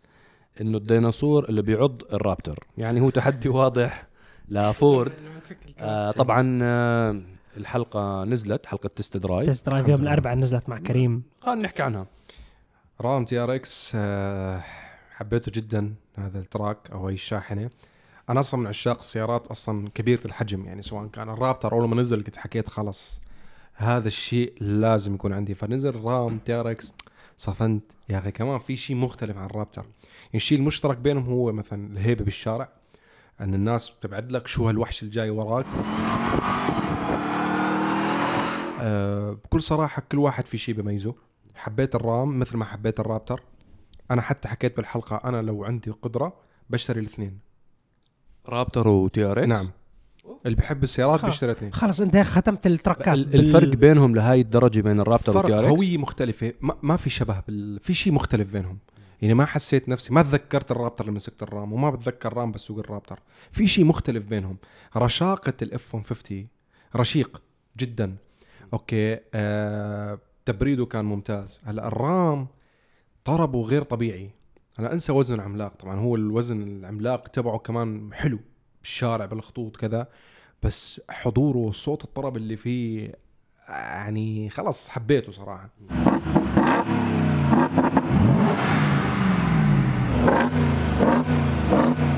إنه 0.62 0.78
الديناصور 0.78 1.50
اللي 1.50 1.62
بيعض 1.62 2.02
الرابتر. 2.14 2.68
يعني 2.78 3.02
هو 3.02 3.10
تحدي 3.10 3.50
واضح 3.50 4.08
لفورد 4.50 5.12
آه 5.80 6.12
طبعا 6.12 6.60
آه 6.64 7.22
الحلقة 7.58 8.24
نزلت 8.24 8.66
حلقة 8.66 8.90
test 8.96 9.18
drive 9.18 9.50
test 9.50 9.70
drive 9.70 9.88
يوم 9.88 10.02
الأربعاء 10.02 10.36
نزلت 10.36 10.70
مع 10.70 10.78
كريم. 10.78 11.24
خلينا 11.42 11.62
نحكي 11.62 11.84
عنها. 11.84 12.06
رام 13.02 13.26
TRX 13.26 13.92
آه، 13.96 14.64
حبيته 15.12 15.52
جدا 15.56 15.94
هذا 16.18 16.40
ال 16.40 16.49
truck 16.49 16.92
أو 16.92 17.08
هي 17.08 17.14
الشاحنه 17.14 17.70
أنا 18.30 18.40
أصلا 18.40 18.60
من 18.60 18.68
عشاق 18.68 18.98
السيارات 19.00 19.48
أصلا 19.48 19.90
كبيرة 19.90 20.20
الحجم 20.26 20.66
يعني 20.66 20.82
سواء 20.82 21.08
كان 21.08 21.30
الرابتر 21.30 21.72
أول 21.72 21.90
ما 21.90 21.96
نزل 21.96 22.24
كنت 22.24 22.38
حكيت 22.38 22.70
خلص 22.70 23.22
هذا 23.74 24.08
الشيء 24.08 24.54
لازم 24.60 25.16
يكون 25.16 25.34
عندي. 25.34 25.56
فنزل 25.56 25.96
رام 25.96 26.40
TRX 26.40 26.94
صفنت. 27.38 27.84
يا 28.10 28.20
أخي 28.20 28.32
كمان 28.32 28.58
في 28.58 28.78
شيء 28.78 28.96
مختلف 28.96 29.38
عن 29.38 29.46
الرابتر 29.46 29.82
يعني 29.82 30.36
الشيء 30.36 30.58
المشترك 30.58 30.98
بينهم 30.98 31.26
هو 31.26 31.52
مثلا 31.52 31.94
الهيبة 31.94 32.26
بالشارع 32.26 32.70
أن 33.42 33.54
الناس 33.54 33.90
بتبعد 33.90 34.32
لك 34.32 34.48
شو 34.48 34.68
هالوحش 34.68 35.02
اللي 35.02 35.14
جاي 35.14 35.30
وراك. 35.30 35.66
أه 38.82 39.32
بكل 39.32 39.62
صراحة 39.62 40.04
كل 40.12 40.18
واحد 40.18 40.46
في 40.46 40.58
شيء 40.58 40.76
بيميزه. 40.76 41.16
حبيت 41.56 41.96
الرام 41.96 42.40
مثل 42.40 42.58
ما 42.58 42.66
حبيت 42.66 43.00
الرابتر 43.00 43.44
أنا 44.12 44.22
حتى 44.22 44.48
حكيت 44.48 44.78
بالحلقة 44.78 45.22
أنا 45.30 45.42
لو 45.42 45.64
عندي 45.66 45.92
قدرة 45.92 46.34
بشتري 46.70 47.00
الاثنين. 47.00 47.47
رابتر 48.50 48.88
و 48.88 49.24
TRX 49.24 49.48
نعم. 49.48 49.68
اللي 50.46 50.56
بحب 50.58 50.84
السيارات. 50.84 51.26
بيشتري 51.26 51.52
الاثنين 51.52 51.74
خلص 51.74 52.02
انت 52.02 52.18
ختمت 52.18 52.68
ال 52.68 52.73
trucks. 52.73 53.08
ال- 53.14 53.36
الفرق 53.36 53.68
بينهم 53.76 54.16
لهاي 54.16 54.42
الدرجة 54.42 54.82
بين 54.82 55.00
الرابتر 55.00 55.38
وال 55.38 55.54
TRX 55.54 55.68
هوية 55.70 55.98
مختلفة. 55.98 56.54
ما, 56.62 56.76
ما 56.82 56.96
في 56.98 57.10
شبه 57.10 57.40
بال... 57.48 57.80
في 57.80 57.94
شيء 57.94 58.14
مختلف 58.14 58.52
بينهم. 58.52 58.78
يعني 59.22 59.34
ما 59.34 59.46
حسيت 59.46 59.90
نفسي 59.90 60.14
ما 60.14 60.22
تذكرت 60.22 60.72
الرابتر 60.72 61.06
لما 61.06 61.16
مسكت 61.16 61.44
الرام 61.44 61.74
وما 61.74 61.90
بتذكر 61.90 62.32
الرام 62.32 62.52
بس 62.52 62.62
سوق 62.62 62.80
الرابتر. 62.80 63.20
في 63.52 63.68
شيء 63.68 63.86
مختلف 63.86 64.26
بينهم. 64.26 64.58
رشاقة 64.98 65.54
ال 65.62 65.96
F-150 65.96 66.48
رشيق 66.96 67.42
جدا. 67.78 68.16
okay 68.74 69.18
آه... 69.34 70.20
تبريده 70.46 70.86
كان 70.86 71.06
ممتاز. 71.06 71.60
هلأ 71.64 71.88
الرام 71.88 72.48
طربه 73.24 73.62
غير 73.62 73.84
طبيعي. 73.84 74.30
هلا 74.80 74.94
أنسى 74.94 75.12
وزن 75.12 75.36
العملاق. 75.36 75.76
طبعا 75.76 76.00
هو 76.00 76.16
الوزن 76.16 76.62
العملاق 76.62 77.28
تبعه 77.28 77.58
كمان 77.58 78.14
حلو 78.14 78.40
بالشارع 78.82 79.26
بالخطوط 79.26 79.78
كذا 79.78 80.08
بس 80.64 81.02
حضوره 81.10 81.72
صوت 81.72 82.04
الطرب 82.04 82.38
اللي 82.38 82.58
فيه 82.58 83.16
يعني 83.70 84.50
خلص 84.50 84.90
حبيته 84.90 85.32
صراحة. 85.32 85.70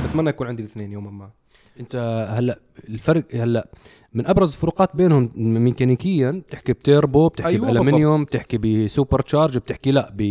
بتمنى 0.05 0.29
يكون 0.29 0.47
عندي 0.47 0.63
الاثنين 0.63 0.91
يوما 0.91 1.11
ما. 1.11 1.29
انت 1.79 2.25
هلا 2.29 2.59
الفرق 2.89 3.23
هلا 3.33 3.67
من 4.13 4.27
ابرز 4.27 4.53
الفروقات 4.53 4.95
بينهم 4.95 5.29
ميكانيكيا 5.35 6.31
بتحكي 6.31 6.73
بتيربو 6.73 7.27
بتحكي 7.27 7.49
أيوة 7.49 7.67
أيوة 7.67 7.83
بألمنيوم 7.83 8.23
بتحكي 8.23 8.57
ب 8.57 9.21
supercharge 9.21 9.57
بتحكي 9.57 9.91
لا 9.91 10.13
ب 10.15 10.21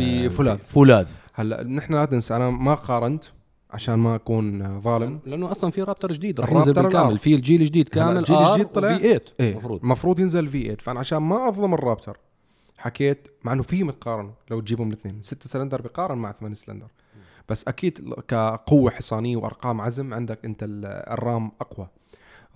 بفولاذ. 0.00 0.56
فولاذ 0.58 1.10
هلا 1.34 1.62
نحن 1.62 1.94
لا 1.94 2.04
تنسى 2.04 2.36
أنا 2.36 2.50
ما 2.50 2.74
قارنت 2.74 3.24
عشان 3.70 3.94
ما 3.94 4.14
أكون 4.14 4.80
ظالم. 4.80 5.20
لأنه 5.26 5.50
أصلا 5.50 5.70
في 5.70 5.82
رابتر 5.82 6.12
جديد 6.12 6.40
رح 6.40 6.52
ينزل 6.52 6.72
بالكامل. 6.72 7.18
في 7.18 7.34
الجيل 7.34 7.60
الجديد 7.60 7.88
كامل. 7.88 8.18
الجيل 8.18 8.36
R 8.36 8.40
الجديد 8.40 8.66
طلع. 8.66 8.94
و 8.94 8.98
V8 8.98 9.22
إيه 9.40 9.50
المفروض 9.52 9.80
المفروض 9.82 10.20
ينزل 10.20 10.46
V8 10.46 10.76
فأنا 10.76 11.00
عشان 11.00 11.18
ما 11.18 11.48
أظلم 11.48 11.74
الرابتر 11.74 12.18
حكيت 12.78 13.28
مع 13.44 13.52
إنه 13.52 13.62
في 13.62 13.84
متقارن 13.84 14.30
لو 14.50 14.60
تجيبهم 14.60 14.88
الاثنين 14.88 15.22
6 15.22 15.46
سلندر 15.46 15.82
بقارن 15.82 16.18
مع 16.18 16.32
8 16.32 16.54
سلندر. 16.54 16.86
بس 17.48 17.68
أكيد 17.68 18.14
كقوة 18.28 18.90
حصانية 18.90 19.36
وأرقام 19.36 19.80
عزم 19.80 20.14
عندك 20.14 20.44
أنت 20.44 20.62
ال- 20.62 20.86
الرام 20.86 21.52
أقوى. 21.60 21.88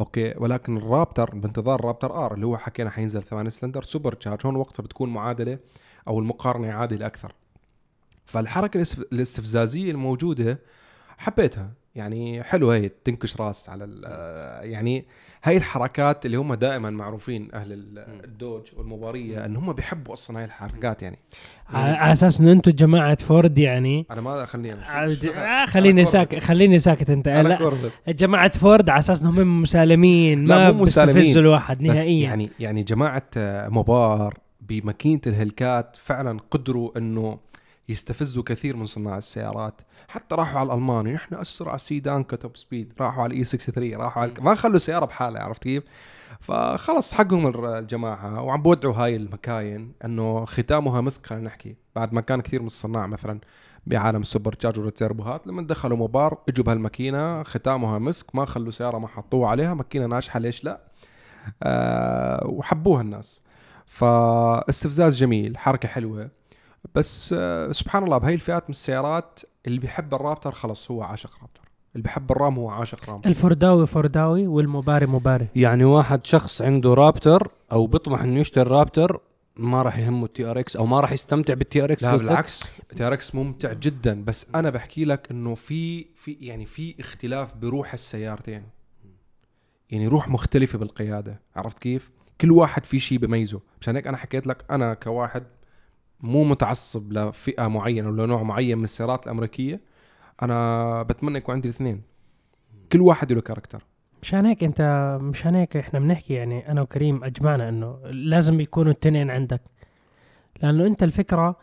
okay؟ 0.00 0.34
ولكن 0.36 0.76
ال 0.76 0.84
Raptor 0.84 1.30
بانتظار 1.34 1.80
ال 1.80 1.87
Raptor 1.87 2.26
R 2.26 2.34
اللي 2.34 2.46
هو 2.46 2.56
حكينا 2.56 2.90
حينزل 2.90 3.22
8 3.22 3.50
cylinder 3.50 3.82
supercharged. 3.82 4.46
هون 4.46 4.56
وقتها 4.56 4.82
بتكون 4.82 5.08
معادلة 5.10 5.58
أو 6.08 6.18
المقارنة 6.18 6.72
عادلة 6.72 7.06
أكثر. 7.06 7.32
فالحركة 8.26 8.78
الاستف- 8.78 9.12
الاستفزازية 9.12 9.90
الموجودة 9.90 10.58
حبيتها. 11.18 11.70
يعني 11.94 12.42
حلوة 12.42 12.74
هي 12.74 12.88
تنكش 13.04 13.36
راس 13.40 13.68
على 13.68 13.84
يعني 14.62 15.04
هاي 15.44 15.56
الحركات 15.56 16.26
اللي 16.26 16.36
هم 16.36 16.54
دائما 16.54 16.90
معروفين 16.90 17.48
أهل 17.54 17.72
ال- 17.72 17.98
ال 18.24 18.30
Dodge 18.30 18.62
والمبارية 18.76 19.44
إن 19.44 19.56
هم 19.56 19.72
بيحبوا 19.72 20.12
أصلا 20.12 20.38
هاي 20.38 20.44
الحركات 20.44 21.02
يعني. 21.02 21.18
على 21.70 22.12
أساس 22.12 22.40
إنه 22.40 22.52
أنتم 22.52 22.70
جماعة 22.70 23.18
فورد 23.18 23.58
يعني. 23.58 24.06
أنا 24.10 24.20
ما 24.20 24.44
خليني 24.46 24.78
آه، 25.30 25.66
خليني 25.66 26.04
ساكت 26.04 26.38
خليني 26.38 26.78
ساكت 26.78 27.10
أنت. 27.10 27.28
لا. 27.28 27.58
جماعة 28.08 28.58
فورد 28.58 28.90
على 28.90 28.98
أساس 28.98 29.20
إنهم 29.22 29.62
مسالمين 29.62 30.46
ما. 30.46 30.70
بيستفزوا 30.70 31.42
الواحد 31.42 31.82
نهائيا. 31.82 32.22
يعني 32.28 32.50
يعني 32.60 32.82
جماعة 32.82 33.30
Mopar 33.68 34.38
بماكينة 34.60 35.20
ال 35.26 35.35
Hellcat 35.35 35.96
فعلا 36.00 36.40
قدروا 36.50 36.98
إنه 36.98 37.38
يستفزوا 37.90 38.42
كثير 38.42 38.76
من 38.76 38.84
صناع 38.84 39.18
السيارات. 39.18 39.80
حتى 40.08 40.34
راحوا 40.34 40.60
على 40.60 40.66
الألماني 40.66 41.12
نحن 41.12 41.34
أسرع 41.34 41.76
سيدان 41.76 42.24
ك 42.24 42.32
top 42.32 42.56
speed. 42.56 42.92
راحوا 43.00 43.22
على 43.22 43.32
ال 43.32 43.38
E 43.38 43.44
63 43.44 43.94
راحوا 43.94 44.22
على 44.22 44.32
ما 44.40 44.54
خلوا 44.54 44.78
سيارة 44.78 45.04
بحالها 45.04 45.42
عرفت 45.42 45.62
كيف؟ 45.62 45.84
فخلص 46.40 47.12
حقهم 47.12 47.64
الجماعة 47.64 48.42
وعم 48.42 48.62
بودعوا 48.62 48.94
هاي 48.94 49.16
المكاين 49.16 49.92
إنه 50.04 50.44
ختامها 50.44 51.00
مسك 51.00 51.26
خلينا 51.26 51.44
نحكي. 51.44 51.76
بعد 51.96 52.12
ما 52.12 52.20
كان 52.20 52.40
كثير 52.40 52.60
من 52.60 52.66
الصناع 52.66 53.06
مثلا 53.06 53.40
بعالم 53.86 54.20
ال 54.20 54.52
supercharge 54.52 54.78
والتيربوهات 54.78 55.46
لما 55.46 55.62
دخلوا 55.62 55.96
Mopar 55.96 56.38
إجوا 56.48 56.64
بهالماكينة 56.64 57.42
ختامها 57.42 57.98
مسك 57.98 58.34
ما 58.34 58.44
خلوا 58.44 58.70
سيارة 58.70 58.98
ما 58.98 59.08
حطوها 59.08 59.48
عليها 59.48 59.74
ماكينة 59.74 60.06
ناجحة 60.06 60.40
ليش 60.40 60.64
لا؟ 60.64 60.80
آه 61.62 62.46
وحبوها 62.46 63.02
الناس. 63.02 63.40
فاستفزاز 63.86 65.16
جميل 65.16 65.58
حركة 65.58 65.88
حلوة. 65.88 66.30
بس 66.94 67.34
آه 67.38 67.72
سبحان 67.72 68.04
الله 68.04 68.18
بهاي 68.18 68.34
الفئات 68.34 68.62
من 68.62 68.70
السيارات 68.70 69.40
اللي 69.66 69.78
بيحب 69.78 70.14
ال 70.14 70.20
Raptor 70.20 70.52
خلص 70.52 70.90
هو 70.90 71.02
عاشق 71.02 71.30
Raptor. 71.40 71.60
اللي 71.94 72.02
بيحب 72.02 72.30
ال 72.32 72.39
Ram 72.39 72.58
هو 72.58 72.70
عاشق 72.70 73.10
Ram 73.10 73.22
الفرداوي 73.26 73.86
فرداوي 73.86 74.46
والمباري 74.46 75.06
مباري 75.06 75.46
يعني 75.56 75.84
واحد 75.84 76.26
شخص 76.26 76.62
عنده 76.62 76.94
Raptor 76.94 77.50
أو 77.72 77.86
بيطمح 77.86 78.22
إنه 78.22 78.40
يشتري 78.40 78.70
Raptor 78.70 79.20
ما 79.56 79.82
راح 79.82 79.98
يهمه 79.98 80.26
ال 80.26 80.44
TRX 80.44 80.76
أو 80.76 80.86
ما 80.86 81.00
راح 81.00 81.12
يستمتع 81.12 81.54
بال 81.54 81.84
TRX 81.84 82.04
لا 82.04 82.16
بالعكس. 82.16 82.64
TRX 82.96 83.34
ممتع 83.34 83.72
جدا. 83.72 84.24
بس 84.24 84.50
أنا 84.54 84.70
بحكي 84.70 85.04
لك 85.04 85.30
إنه 85.30 85.54
في 85.54 86.06
في 86.14 86.36
يعني 86.40 86.66
في 86.66 86.94
اختلاف 87.00 87.56
بروح 87.56 87.92
السيارتين. 87.92 88.62
يعني 89.90 90.06
روح 90.06 90.28
مختلفة 90.28 90.78
بالقيادة. 90.78 91.40
عرفت 91.56 91.78
كيف؟ 91.78 92.10
كل 92.40 92.50
واحد 92.50 92.84
في 92.84 92.98
شيء 92.98 93.18
بميزه. 93.18 93.60
مشان 93.80 93.96
هيك 93.96 94.06
أنا 94.06 94.16
حكيت 94.16 94.46
لك 94.46 94.64
أنا 94.70 94.94
كواحد 94.94 95.42
مو 96.22 96.44
متعصب 96.44 97.12
لفئة 97.12 97.68
معينة 97.68 98.08
ولا 98.08 98.26
نوع 98.26 98.42
معين 98.42 98.78
من 98.78 98.84
السيارات 98.84 99.24
الأمريكية 99.24 99.80
أنا 100.42 101.02
بتمنى 101.02 101.38
يكون 101.38 101.54
عندي 101.54 101.68
الاثنين. 101.68 102.02
كل 102.92 103.00
واحد 103.00 103.32
له 103.32 103.40
character. 103.40 103.82
مشان 104.22 104.46
هيك 104.46 104.64
انت 104.64 105.18
مشان 105.22 105.54
هيك 105.54 105.76
إحنا 105.76 106.00
بنحكي 106.00 106.34
يعني 106.34 106.70
أنا 106.70 106.82
وكريم 106.82 107.24
أجمعنا 107.24 107.68
إنه 107.68 107.98
لازم 108.04 108.60
يكونوا 108.60 108.92
التنين 108.92 109.30
عندك. 109.30 109.60
لأنه 110.62 110.86
أنت 110.86 111.02
الفكرة 111.02 111.56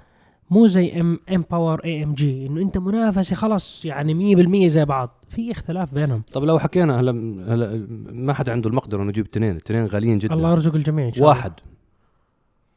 مو 0.49 0.67
زي 0.67 1.01
M 1.01 1.19
M 1.35 1.43
Power 1.51 1.85
AMG 1.85 2.45
إنه 2.45 2.61
أنت 2.61 2.77
منافسة 2.77 3.35
خلص 3.35 3.85
يعني 3.85 4.35
100% 4.35 4.67
زي 4.67 4.85
بعض. 4.85 5.25
في 5.29 5.51
اختلاف 5.51 5.93
بينهم. 5.93 6.21
طب 6.33 6.43
لو 6.43 6.59
حكينا 6.59 6.99
هلا 6.99 7.11
هلا 7.53 7.87
ما 8.11 8.33
حد 8.33 8.49
عنده 8.49 8.69
المقدرة 8.69 9.01
إنه 9.01 9.09
يجيب 9.09 9.25
اثنين 9.25 9.51
الاثنين 9.51 9.85
غاليين 9.85 10.17
جدا. 10.17 10.33
الله 10.33 10.51
يرزق 10.51 10.75
الجميع 10.75 11.05
إن 11.05 11.11
شاء 11.11 11.19
الله. 11.19 11.29
واحد. 11.29 11.53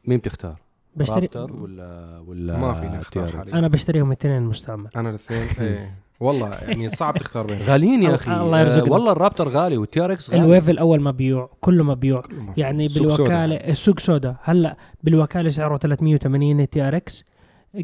مين 0.05 0.17
بتختار؟ 0.17 0.59
بشتري 0.95 1.29
Raptor 1.35 1.53
ولا 1.55 2.19
ولا 2.27 2.57
ما 2.57 3.01
TRX؟ 3.15 3.17
حاليا. 3.35 3.53
أنا 3.53 3.67
بشتريهم 3.67 4.07
الاثنين 4.07 4.41
مستعمل. 4.41 4.89
أنا 4.95 5.09
الاثنين 5.09 5.41
إيه. 5.67 5.95
والله 6.19 6.49
يعني 6.53 6.89
صعب 6.89 7.17
تختار 7.17 7.45
بينهم. 7.45 7.61
غاليين 7.61 8.03
يا 8.03 8.15
أخي. 8.15 8.31
الله 8.33 8.59
يرزقنا. 8.59 8.87
آه، 8.89 8.91
والله 8.91 9.11
ال 9.11 9.16
Raptor 9.16 9.47
غالي 9.49 9.77
وال 9.77 10.01
TRX 10.05 10.29
غالي. 10.29 10.43
ال 10.43 10.48
wave 10.48 10.69
الأول 10.69 11.01
مبيوع 11.01 11.49
كله 11.61 11.83
مبيوع. 11.83 12.23
يعني. 12.57 12.87
بالوكاله 12.87 13.55
السوق 13.55 13.99
سودا 13.99 14.35
هلأ 14.43 14.77
بالوكالة 15.03 15.49
سعره 15.49 15.77
380 15.77 16.69
TRX. 16.69 17.23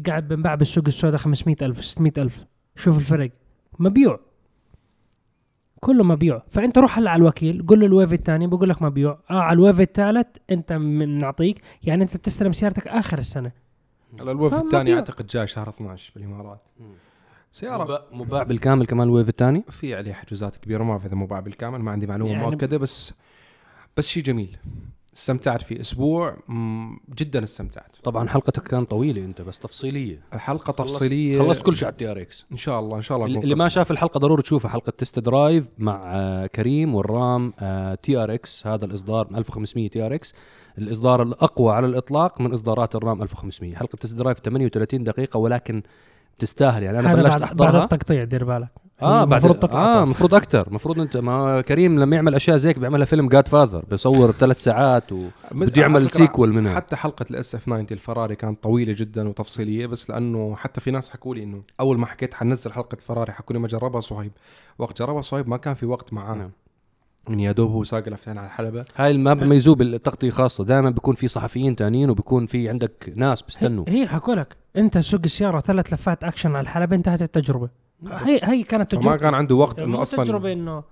قاعد 0.06 0.28
بنباع 0.28 0.54
بالسوق 0.54 0.84
السودا 0.86 1.16
500000 1.16 1.84
600000 1.84 2.44
شوف 2.76 2.98
الفرق. 2.98 3.30
مبيوع 3.78 4.20
كله 5.80 6.04
مبيوع. 6.04 6.42
فأنت 6.50 6.78
روح 6.78 6.98
هلأ 6.98 7.10
على 7.10 7.20
الوكيل 7.20 7.66
قول 7.66 7.80
له 7.80 7.86
ال 7.86 7.91
wave 7.91 8.12
الثاني 8.12 8.46
بقول 8.46 8.68
لك 8.68 8.82
مبيوع. 8.82 9.18
آه 9.30 9.40
على 9.40 9.52
ال 9.54 9.59
wave 9.59 9.80
الثالث 9.80 10.26
أنت 10.50 10.72
بنعطيك 10.72 11.60
يعني 11.82 12.02
أنت 12.04 12.16
بتستلم 12.16 12.52
سيارتك 12.52 12.88
آخر 12.88 13.18
السنة. 13.18 13.52
هلا 14.20 14.30
ال 14.32 14.36
wave 14.36 14.54
فما 14.54 14.62
الثاني 14.62 14.94
أعتقد 14.94 15.26
جاي 15.26 15.46
شهر 15.46 15.68
12 15.68 16.12
بالإمارات. 16.16 16.60
سيارة 17.52 18.06
مباع- 18.12 18.42
بالكامل 18.42 18.86
كمان 18.86 19.08
ال 19.08 19.12
wave 19.12 19.28
الثاني 19.28 19.64
في 19.70 19.94
عليه 19.94 20.12
حجوزات 20.12 20.56
كبيرة 20.56 20.82
ما 20.82 20.88
بعرف 20.90 21.06
إذا 21.06 21.14
مباع 21.14 21.40
بالكامل 21.40 21.78
ما 21.78 21.90
عندي 21.90 22.06
معلومة 22.06 22.30
يعني 22.32 22.46
مؤكدة 22.46 22.76
بس 22.76 23.12
بس 23.96 24.08
شيء 24.08 24.22
جميل. 24.22 24.56
استمتعت 25.18 25.62
فيه 25.62 25.80
أسبوع 25.80 26.36
جدا 27.18 27.42
استمتعت. 27.42 27.96
طبعا 28.04 28.28
حلقتك 28.28 28.62
كان 28.62 28.84
طويلة 28.84 29.24
أنت 29.24 29.42
بس 29.42 29.58
تفصيلية. 29.58 30.20
حلقة 30.32 30.72
تفصيلية. 30.72 31.38
خلصت 31.38 31.62
كل 31.62 31.76
شيء 31.76 31.86
على 31.86 31.92
ال 31.92 32.10
TRX. 32.10 32.46
إن 32.52 32.56
شاء 32.56 32.80
الله 32.80 32.96
إن 32.96 33.02
شاء 33.02 33.18
الله 33.18 33.40
اللي 33.40 33.54
ما 33.54 33.68
شاف 33.68 33.90
الحلقة 33.90 34.18
ضروري 34.18 34.42
تشوفها 34.42 34.70
حلقة 34.70 34.90
test 34.90 35.18
drive 35.18 35.68
مع 35.78 36.14
آه، 36.14 36.46
كريم 36.46 36.94
وال 36.94 37.16
Ram 37.16 37.50
TRX. 38.02 38.66
هذا 38.66 38.84
الإصدار 38.84 39.28
1500 39.34 39.88
TRX. 39.88 40.34
الإصدار 40.78 41.22
الأقوى 41.22 41.72
على 41.72 41.86
الإطلاق 41.86 42.40
من 42.40 42.52
إصدارات 42.52 42.96
ال 42.96 43.03
Ram 43.03 43.22
1500 43.22 43.74
حلقة 43.74 43.96
test 43.96 44.14
drive 44.14 44.38
38 44.38 45.04
دقيقة 45.04 45.38
ولكن 45.38 45.82
تستاهل 46.38 46.82
يعني 46.82 46.98
أنا 46.98 47.12
هذا 47.12 47.22
بلشت 47.22 47.38
بعد, 47.38 47.40
بعد 47.40 47.42
احضرها 47.42 47.84
التقطيع 47.84 48.24
دير 48.24 48.44
بالك. 48.44 48.87
آه 49.02 49.24
بعد 49.24 49.44
المفروض 49.44 49.60
تقطع 49.60 49.78
آه. 49.78 50.02
المفروض 50.02 50.34
أكثر 50.34 50.66
المفروض 50.66 51.00
انت 51.00 51.16
ما 51.16 51.60
كريم 51.60 51.98
لما 51.98 52.16
يعمل 52.16 52.34
أشياء 52.34 52.56
زي 52.56 52.68
هيك 52.68 52.78
بيعملها 52.78 53.04
فيلم 53.04 53.28
Godfather 53.28 53.84
بيصور 53.90 54.32
ثلاث 54.32 54.60
ساعات 54.60 55.12
و... 55.12 55.24
بده 55.52 55.82
يعمل 55.82 56.10
sequel 56.10 56.52
منها. 56.52 56.74
حتى 56.74 56.96
حلقة 56.96 57.24
ال 57.30 57.54
SF 57.54 57.64
90 57.64 57.86
الفراري 57.90 58.36
كانت 58.36 58.62
طويلة 58.62 58.94
جدا 58.98 59.28
وتفصيلية 59.28 59.86
بس 59.86 60.10
لأنه 60.10 60.56
حتى 60.56 60.80
في 60.80 60.90
ناس 60.90 61.10
حكوا 61.10 61.34
لي 61.34 61.42
إنه 61.42 61.62
أول 61.80 61.98
ما 61.98 62.06
حكيت 62.06 62.34
حنزل 62.34 62.72
حلقة 62.72 62.96
فراري 62.96 63.32
حكوا 63.32 63.56
لي 63.56 63.60
ما 63.60 63.68
جربها 63.68 64.00
صهيب. 64.00 64.32
وقت 64.78 64.98
جربها 64.98 65.22
صهيب 65.22 65.48
ما 65.48 65.56
كان 65.56 65.74
في 65.74 65.86
وقت 65.86 66.12
معاه. 66.12 66.34
نعم. 66.34 66.50
يعني 67.28 67.44
يا 67.44 67.52
دوب 67.52 67.70
هو 67.70 67.84
ساق 67.84 68.06
اللفتين 68.06 68.38
على 68.38 68.46
الحلبة. 68.46 68.84
هاي 68.96 69.18
ما 69.18 69.34
بميزوه 69.34 69.74
بالتغطيه 69.74 70.30
خاصة. 70.30 70.64
دائما 70.64 70.90
بيكون 70.90 71.14
في 71.14 71.28
صحفيين 71.28 71.76
تانيين 71.76 72.10
وبيكون 72.10 72.46
في 72.46 72.68
عندك 72.68 73.12
ناس 73.16 73.42
بيستنوا. 73.42 73.84
هي 73.88 74.06
حكوا 74.06 74.34
لك 74.34 74.56
أنت 74.76 74.98
سوق 74.98 75.20
السيارة 75.24 75.60
ثلاث 75.60 75.92
لفات 75.92 76.24
أكشن 76.24 76.50
على 76.50 76.60
الحلبة 76.60 76.96
انتهت 76.96 77.22
التجربة. 77.22 77.68
هي 78.06 78.40
هي 78.42 78.62
كانت 78.62 78.92
تجربه 78.94 79.16
كان 79.16 79.34
عنده 79.34 79.54
وقت 79.54 79.80
مو 79.80 79.86
إنه 79.86 80.02
أصلا 80.02 80.24
تجربة 80.24 80.52
إنه 80.52 80.82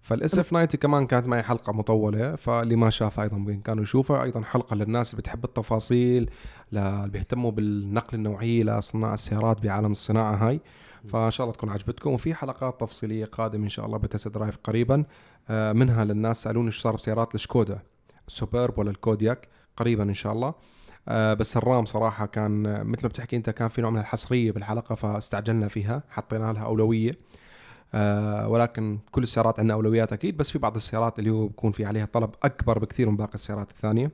فال 0.00 0.38
SF 0.38 0.48
90 0.48 0.66
كمان 0.66 1.06
كانت 1.06 1.26
معي 1.26 1.42
حلقة 1.42 1.72
مطولة 1.72 2.36
فاللي 2.36 2.76
ما 2.76 2.90
شاف 2.90 3.20
أيضا 3.20 3.36
بامكانه 3.36 3.82
يشوفها 3.82 4.22
أيضا 4.22 4.42
حلقة 4.42 4.76
للناس 4.76 5.10
اللي 5.10 5.20
بتحب 5.20 5.44
التفاصيل 5.44 6.30
اللي 6.72 7.08
بيهتموا 7.12 7.50
بالنقل 7.50 8.18
النوعي 8.18 8.62
لصناع 8.62 9.14
السيارات 9.14 9.62
بعالم 9.62 9.90
الصناعة 9.90 10.34
هاي. 10.34 10.60
فان 11.08 11.30
شاء 11.30 11.44
الله 11.44 11.54
تكون 11.56 11.70
عجبتكم 11.70 12.10
وفي 12.10 12.34
حلقات 12.34 12.80
تفصيلية 12.80 13.24
قادمة 13.24 13.64
إن 13.64 13.68
شاء 13.68 13.86
الله 13.86 13.98
ب 13.98 14.04
test 14.04 14.28
drive 14.28 14.58
قريبا. 14.64 15.04
آه، 15.50 15.72
منها 15.72 16.04
للناس 16.04 16.42
سألوني 16.42 16.70
شو 16.70 16.80
صار 16.80 16.96
بسيارات 16.96 17.34
ال 17.34 17.41
Skoda 17.41 17.78
ال 18.28 18.35
Superb 18.35 18.78
ولا 18.78 18.90
ال 18.90 18.98
Kodiaq 18.98 19.48
قريبا 19.76 20.02
إن 20.02 20.14
شاء 20.14 20.32
الله. 20.32 20.54
بس 21.08 21.56
ال 21.56 21.63
Ram 21.63 21.84
صراحة 21.84 22.26
كان 22.26 22.66
آه، 22.66 22.82
مثل 22.82 23.02
ما 23.02 23.08
بتحكي 23.08 23.36
أنت 23.36 23.50
كان 23.50 23.68
في 23.68 23.82
نوع 23.82 23.90
من 23.90 23.98
الحصرية 23.98 24.52
بالحلقة 24.52 24.94
فاستعجلنا 24.94 25.68
فيها 25.68 26.02
حطينا 26.10 26.52
لها 26.52 26.64
أولوية. 26.64 27.12
آه 27.94 28.48
ولكن 28.48 28.98
كل 29.10 29.22
السيارات 29.22 29.58
عندنا 29.58 29.74
أولويات 29.74 30.12
أكيد 30.12 30.36
بس 30.36 30.50
في 30.50 30.58
بعض 30.58 30.76
السيارات 30.76 31.18
اللي 31.18 31.30
هو 31.30 31.46
بيكون 31.46 31.72
في 31.72 31.84
عليها 31.84 32.04
طلب 32.04 32.30
أكبر 32.42 32.78
بكثير 32.78 33.10
من 33.10 33.16
باقي 33.16 33.34
السيارات 33.34 33.70
الثانية. 33.70 34.10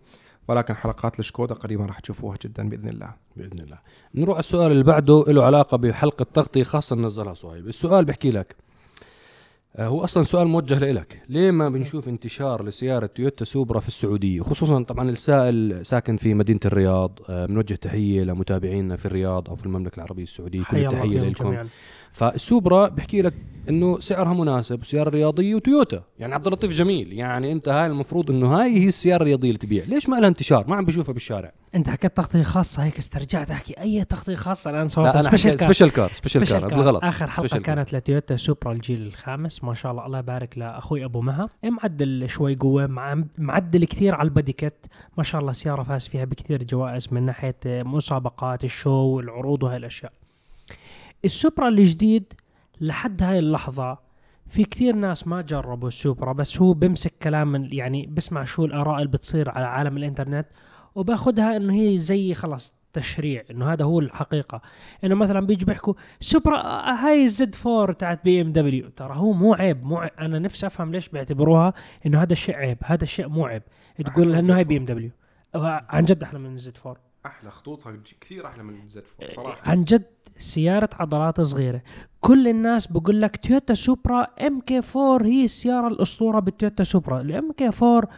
ولكن 0.49 0.75
حلقات 0.75 1.21
الشكودا 1.21 1.55
قريبا 1.55 1.85
راح 1.87 2.01
تشوفوها 2.01 2.37
جدا 2.45 2.69
بإذن 2.69 2.89
الله. 2.89 3.15
بإذن 3.37 3.59
الله. 3.59 3.79
نروح 4.15 4.39
السؤال 4.39 4.73
اللي 4.73 4.85
بعده 4.85 5.25
له 5.29 5.45
علاقة 5.45 5.77
بحلقة 5.77 6.27
تغطية 6.35 6.63
خاصة 6.63 6.97
نزلها 6.97 7.35
صهيب. 7.35 7.69
السؤال 7.69 8.05
بحكي 8.05 8.31
لك 8.31 8.47
آه، 8.47 8.65
هو 9.79 10.05
أصلا 10.05 10.23
سؤال 10.23 10.49
موجه 10.49 10.93
لك 10.93 11.23
ليه 11.29 11.51
ما 11.51 11.69
بنشوف 11.69 12.09
انتشار 12.09 12.65
لسيارة 12.65 13.07
تويوتا 13.07 13.45
سوبرا 13.45 13.81
في 13.81 13.89
السعودية؟ 13.89 14.41
خصوصا 14.41 14.83
طبعا 14.83 15.11
السائل 15.11 15.87
ساكن 15.87 16.17
في 16.17 16.35
مدينة 16.35 16.61
الرياض 16.65 17.19
آه، 17.29 17.47
بنوجه 17.47 17.75
تحيه 17.75 18.23
لمتابعينا 18.23 18.97
في 18.97 19.07
الرياض 19.07 19.49
أو 19.49 19.57
في 19.57 19.67
المملكة 19.67 19.97
العربية 19.97 20.23
السعودية. 20.23 20.63
كل 20.71 20.77
التحية 20.77 21.21
لكم. 21.29 21.69
فال 22.13 22.35
Supra 22.35 22.89
بحكي 22.89 23.23
لك 23.23 23.35
إنه 23.69 23.99
سعرها 23.99 24.35
مناسب 24.35 24.81
وسياره 24.81 25.11
رياضية 25.11 25.55
وتويوتا. 25.55 26.03
يعني 26.19 26.35
عبد 26.35 26.47
اللطيف 26.47 26.73
جميل. 26.73 27.13
يعني 27.13 27.53
أنت 27.53 27.69
هاي 27.69 27.87
المفروض 27.87 28.31
إنه 28.31 28.47
هاي 28.47 28.79
هي 28.79 28.89
السيارة 28.89 29.23
الرياضية 29.23 29.49
اللي 29.49 29.59
تبيع. 29.59 29.85
ليش 29.87 30.09
ما 30.09 30.17
لها 30.17 30.29
انتشار؟ 30.29 30.65
ما 30.69 30.77
عم 30.77 30.85
بشوفها 30.85 31.13
بالشارع. 31.13 31.53
انت 31.75 31.91
حكيت 31.91 32.17
تغطية 32.17 32.43
خاصة 32.43 32.85
هيك 32.85 32.99
استرجعت 32.99 33.51
أحكي 33.51 33.81
أي 33.81 34.05
تغطية 34.05 34.35
خاصة. 34.35 34.71
الآن 34.71 34.83
لا 34.83 35.19
سويت 35.19 35.61
special 35.63 35.91
car 35.91 36.13
special 36.13 36.49
car 36.49 36.61
car. 36.61 36.79
بالغلط. 36.79 37.05
آخر 37.05 37.27
حلقة. 37.27 37.59
كانت 37.59 37.93
لتويوتا 37.93 38.37
Supra 38.37 38.73
الجيل 38.73 39.07
الخامس. 39.07 39.65
ما 39.65 39.75
شاء 39.75 39.93
الله 39.93 40.07
الله 40.07 40.19
يبارك 40.19 40.59
لأخوي 40.59 41.05
أبو 41.05 41.21
مها. 41.21 41.49
معدل 41.65 42.29
شوي 42.29 42.55
قوة 42.55 42.87
مع 42.87 43.25
معدل 43.39 43.85
كثير 43.85 44.15
على 44.15 44.27
ال 44.27 44.32
body 44.32 44.53
kit 44.53 44.87
ما 45.19 45.25
شاء 45.25 45.41
الله 45.41 45.53
سياره 45.53 45.83
فاز 45.83 46.09
فيها 46.09 46.25
بكثير 46.25 46.63
جوائز 46.63 47.09
من 47.13 47.23
ناحية 47.23 47.57
مسابقات 47.67 48.65
ال 48.65 48.76
show 48.76 49.21
العروض 49.21 49.63
وهي 49.63 49.77
الأشياء. 49.77 50.13
ال 51.25 51.32
Supra 51.32 51.69
الجديد 51.69 52.33
لحد 52.81 53.23
هاي 53.23 53.39
اللحظة 53.39 53.99
في 54.49 54.65
كثير 54.65 54.95
ناس 54.95 55.27
ما 55.27 55.43
جربوا 55.43 55.89
ال 55.89 55.96
Supra 55.96 56.33
بس 56.33 56.63
هو 56.63 56.73
بمسك 56.73 57.13
كلام 57.23 57.69
يعني 57.73 58.07
بسمع 58.07 58.45
شو 58.45 58.65
الآراء 58.65 58.97
اللي 58.97 59.09
بتصير 59.09 59.51
على 59.51 59.67
عالم 59.67 59.97
الإنترنت. 59.97 60.47
وباخذها 60.95 61.57
إنه 61.57 61.75
هي 61.75 61.99
زي 61.99 62.35
خلاص 62.35 62.75
تشريع 62.93 63.45
إنه 63.51 63.73
هذا 63.73 63.85
هو 63.85 64.01
الحقيقة. 64.01 64.61
إنه 65.05 65.15
مثلا 65.15 65.47
بيجوا 65.47 65.67
بيحكوا 65.67 65.95
Supra 66.21 66.59
هاي 66.93 67.25
ال 67.25 67.55
Z4 67.55 67.93
تاعت 67.93 68.25
BMW. 68.25 68.89
ترى 68.89 69.15
هو 69.17 69.33
مو 69.33 69.55
عيب 69.55 69.85
مو 69.85 69.97
عيب. 69.97 70.11
أنا 70.21 70.39
نفسي 70.39 70.67
أفهم 70.67 70.93
ليش 70.93 71.09
بيعتبروها 71.09 71.75
إنه 72.07 72.23
هذا 72.23 72.33
الشيء 72.33 72.55
عيب 72.55 72.79
هذا 72.85 73.05
الشيء 73.05 73.29
مو 73.29 73.47
عيب. 73.47 73.63
تقول 74.05 74.29
من 74.29 74.35
إنه 74.35 74.57
هاي 74.57 74.65
Z4. 74.65 74.67
BMW. 74.67 75.11
عن 75.55 76.05
جد 76.05 76.23
أحلى 76.23 76.39
من 76.39 76.55
ال 76.55 76.77
Z4. 76.77 76.99
أحلى 77.27 77.51
خطوطها 77.51 77.97
كثير 78.21 78.47
أحلى 78.47 78.63
من 78.63 78.83
ال 78.83 79.07
Z4 79.07 79.27
إيه، 79.27 79.33
صراحة. 79.33 79.71
عن 79.71 79.81
جد 79.81 80.05
سيارة 80.39 80.89
عضلات 80.93 81.41
صغيرة. 81.41 81.83
كل 82.21 82.49
الناس 82.49 82.87
بقول 82.87 83.23
لك 83.23 83.37
تويوتا 83.37 83.75
Supra 83.75 84.23
MK 84.23 84.81
4 84.97 85.27
هي 85.27 85.45
السيارة 85.45 85.89
الأسطورة 85.89 86.41
بالتويوتا 86.41 86.85
Supra. 86.85 87.21
ال 87.21 87.53
MK 87.53 87.71
4 87.83 88.09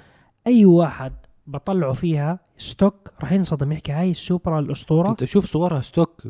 أي 0.46 0.64
واحد. 0.64 1.12
بطلعوا 1.46 1.92
فيها 1.92 2.38
stock 2.58 3.10
راح 3.20 3.32
ينصدم 3.32 3.72
يحكي 3.72 3.92
هاي 3.92 4.10
ال 4.10 4.19
Supra 4.19 4.60
الأسطورة. 4.60 5.10
انت 5.10 5.24
شوف 5.24 5.44
صورها 5.44 5.80
stock. 5.80 6.22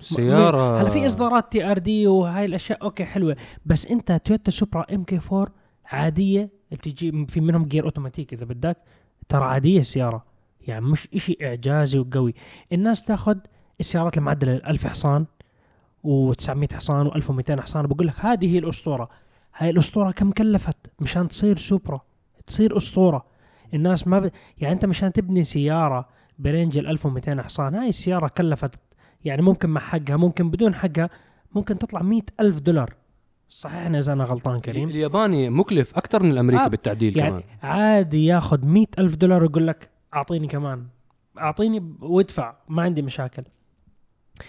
سيارة. 0.00 0.80
هلا 0.80 0.88
في 0.88 1.06
إصدارات 1.06 1.52
TRD 1.52 2.06
وهاي 2.06 2.44
الأشياء. 2.44 2.82
okay 2.82 3.04
حلوة. 3.04 3.36
بس 3.66 3.86
أنت 3.86 4.12
تويوتا 4.12 4.50
Supra 4.50 4.86
MK 4.94 5.20
4 5.32 5.48
عادية 5.86 6.50
بتجي 6.72 7.26
في 7.26 7.40
منهم 7.40 7.64
جير 7.64 7.84
اوتوماتيك 7.84 8.32
إذا 8.32 8.44
بدك 8.44 8.76
ترى 9.28 9.44
عادية 9.44 9.80
السيارة. 9.80 10.24
يعني 10.60 10.84
مش 10.84 11.08
إشي 11.14 11.36
إعجازي 11.42 11.98
وقوي. 11.98 12.34
الناس 12.72 13.02
تاخذ 13.02 13.36
السيارات 13.80 14.18
المعدلة 14.18 14.52
1000 14.52 14.86
حصان 14.86 15.26
و900 16.06 16.74
حصان 16.74 17.10
و1200 17.10 17.60
حصان 17.60 17.86
بقول 17.86 18.06
لك 18.06 18.14
هذه 18.20 18.54
هي 18.54 18.58
الأسطورة. 18.58 19.08
هاي 19.56 19.70
الأسطورة 19.70 20.10
كم 20.10 20.30
كلفت؟ 20.30 20.76
مشان 21.00 21.28
تصير 21.28 21.56
سوبرا. 21.56 22.00
تصير 22.46 22.76
أسطورة. 22.76 23.24
الناس 23.74 24.06
ما 24.06 24.18
ب... 24.18 24.30
يعني 24.58 24.74
أنت 24.74 24.86
مشان 24.86 25.12
تبني 25.12 25.42
سيارة 25.42 26.08
ب 26.38 26.45
range 26.45 26.78
ال 26.78 26.86
1200 26.86 27.42
حصان 27.42 27.74
هاي 27.74 27.88
السيارة 27.88 28.28
كلفت 28.28 28.74
يعني 29.24 29.42
ممكن 29.42 29.70
مع 29.70 29.80
حقها 29.80 30.16
ممكن 30.16 30.50
بدون 30.50 30.74
حقها 30.74 31.10
ممكن 31.54 31.78
تطلع 31.78 32.02
مئة 32.02 32.24
ألف 32.40 32.58
دولار. 32.60 32.94
صحيحنا 33.48 33.98
إذا 33.98 34.12
أنا 34.12 34.24
غلطان 34.24 34.60
كريم؟ 34.60 34.88
الياباني 34.88 35.50
مكلف 35.50 35.96
أكثر 35.96 36.22
من 36.22 36.30
الأمريكي 36.30 36.64
آه، 36.64 36.68
بالتعديل 36.68 37.18
يعني 37.18 37.30
كمان. 37.30 37.42
عادي 37.62 38.26
ياخذ 38.26 38.66
مئة 38.66 38.88
ألف 38.98 39.16
دولار 39.16 39.42
ويقول 39.42 39.66
لك 39.66 39.90
أعطيني 40.14 40.46
كمان. 40.46 40.86
أعطيني 41.38 41.96
وادفع 42.00 42.54
ما 42.68 42.82
عندي 42.82 43.02
مشاكل. 43.02 43.42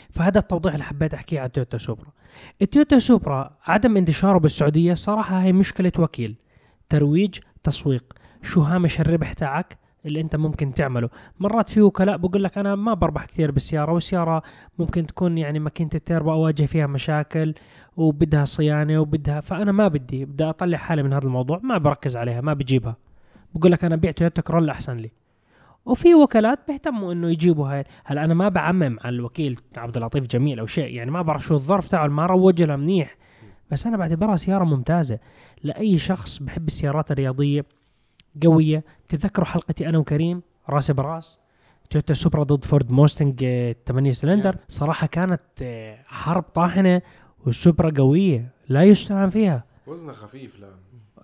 فهذا 0.09 0.39
التوضيح 0.39 0.73
اللي 0.73 0.85
حبيت 0.85 1.13
أحكيه 1.13 1.39
على 1.39 1.49
تويوتا 1.49 1.77
سوبرا. 1.77 2.11
التويوتا 2.61 2.99
سوبرا 2.99 3.51
عدم 3.63 3.97
انتشاره 3.97 4.37
بالسعودية 4.37 4.93
صراحة 4.93 5.41
هي 5.41 5.53
مشكلة 5.53 5.91
وكيل. 5.99 6.35
ترويج 6.89 7.39
تسويق. 7.63 8.13
شو 8.41 8.61
هامش 8.61 9.01
الربح 9.01 9.33
تاعك 9.33 9.77
اللي 10.05 10.21
انت 10.21 10.35
ممكن 10.35 10.71
تعمله. 10.71 11.09
مرات 11.39 11.69
في 11.69 11.81
وكلاء 11.81 12.17
بقول 12.17 12.43
لك 12.43 12.57
أنا 12.57 12.75
ما 12.75 12.93
بربح 12.93 13.25
كثير 13.25 13.51
بالسيارة 13.51 13.91
والسيارة 13.91 14.43
ممكن 14.79 15.05
تكون 15.05 15.37
يعني 15.37 15.59
ماكينة 15.59 15.89
التيربو 15.95 16.31
أواجه 16.31 16.65
فيها 16.65 16.87
مشاكل 16.87 17.53
وبدها 17.97 18.45
صيانة 18.45 18.99
وبدها 18.99 19.41
فأنا 19.41 19.71
ما 19.71 19.87
بدي 19.87 20.25
بدي 20.25 20.43
أطلع 20.43 20.77
حالي 20.77 21.03
من 21.03 21.13
هذا 21.13 21.25
الموضوع 21.25 21.59
ما 21.63 21.77
بركز 21.77 22.17
عليها 22.17 22.41
ما 22.41 22.53
بجيبها. 22.53 22.95
بقول 23.55 23.71
لك 23.71 23.85
أنا 23.85 23.95
بيع 23.95 24.11
تويوتا 24.11 24.41
كرولا 24.41 24.71
أحسن 24.71 24.97
لي. 24.97 25.11
وفي 25.85 26.15
وكالات 26.15 26.59
بيهتموا 26.67 27.13
إنه 27.13 27.29
يجيبوا 27.29 27.67
هاي. 27.67 27.83
هلا 28.05 28.25
أنا 28.25 28.33
ما 28.33 28.49
بعمم 28.49 28.97
على 29.03 29.15
الوكيل 29.15 29.59
عبد 29.77 29.97
اللطيف 29.97 30.27
جميل 30.27 30.59
أو 30.59 30.65
شيء 30.65 30.93
يعني 30.95 31.11
ما 31.11 31.21
بعرف 31.21 31.43
شو 31.43 31.55
الظرف 31.55 31.87
تاعه 31.87 32.07
ما 32.07 32.25
روج 32.25 32.63
لها 32.63 32.75
منيح. 32.75 33.15
بس 33.71 33.87
أنا 33.87 33.97
بعتبرها 33.97 34.35
سيارة 34.35 34.63
ممتازة. 34.63 35.19
لأي 35.63 35.97
شخص 35.97 36.37
بحب 36.37 36.67
السيارات 36.67 37.11
الرياضية 37.11 37.65
قوية. 38.43 38.83
بتتذكروا 39.07 39.45
حلقتي 39.47 39.89
أنا 39.89 39.97
وكريم 39.97 40.41
راس 40.69 40.91
براس. 40.91 41.37
تويوتا 41.89 42.13
سوبرا 42.13 42.43
ضد 42.43 42.65
فورد 42.65 42.91
موستنج 42.91 43.43
آه، 43.43 43.75
8 43.85 44.11
سلندر. 44.11 44.57
صراحة 44.67 45.07
كانت 45.07 45.41
آه، 45.61 46.03
حرب 46.07 46.43
طاحنة 46.43 47.01
والسوبرا 47.45 47.91
قوية 47.97 48.51
لا 48.69 48.83
يستهان 48.83 49.29
فيها. 49.29 49.63
وزنها 49.87 50.13
خفيف 50.13 50.59
لا 50.59 50.67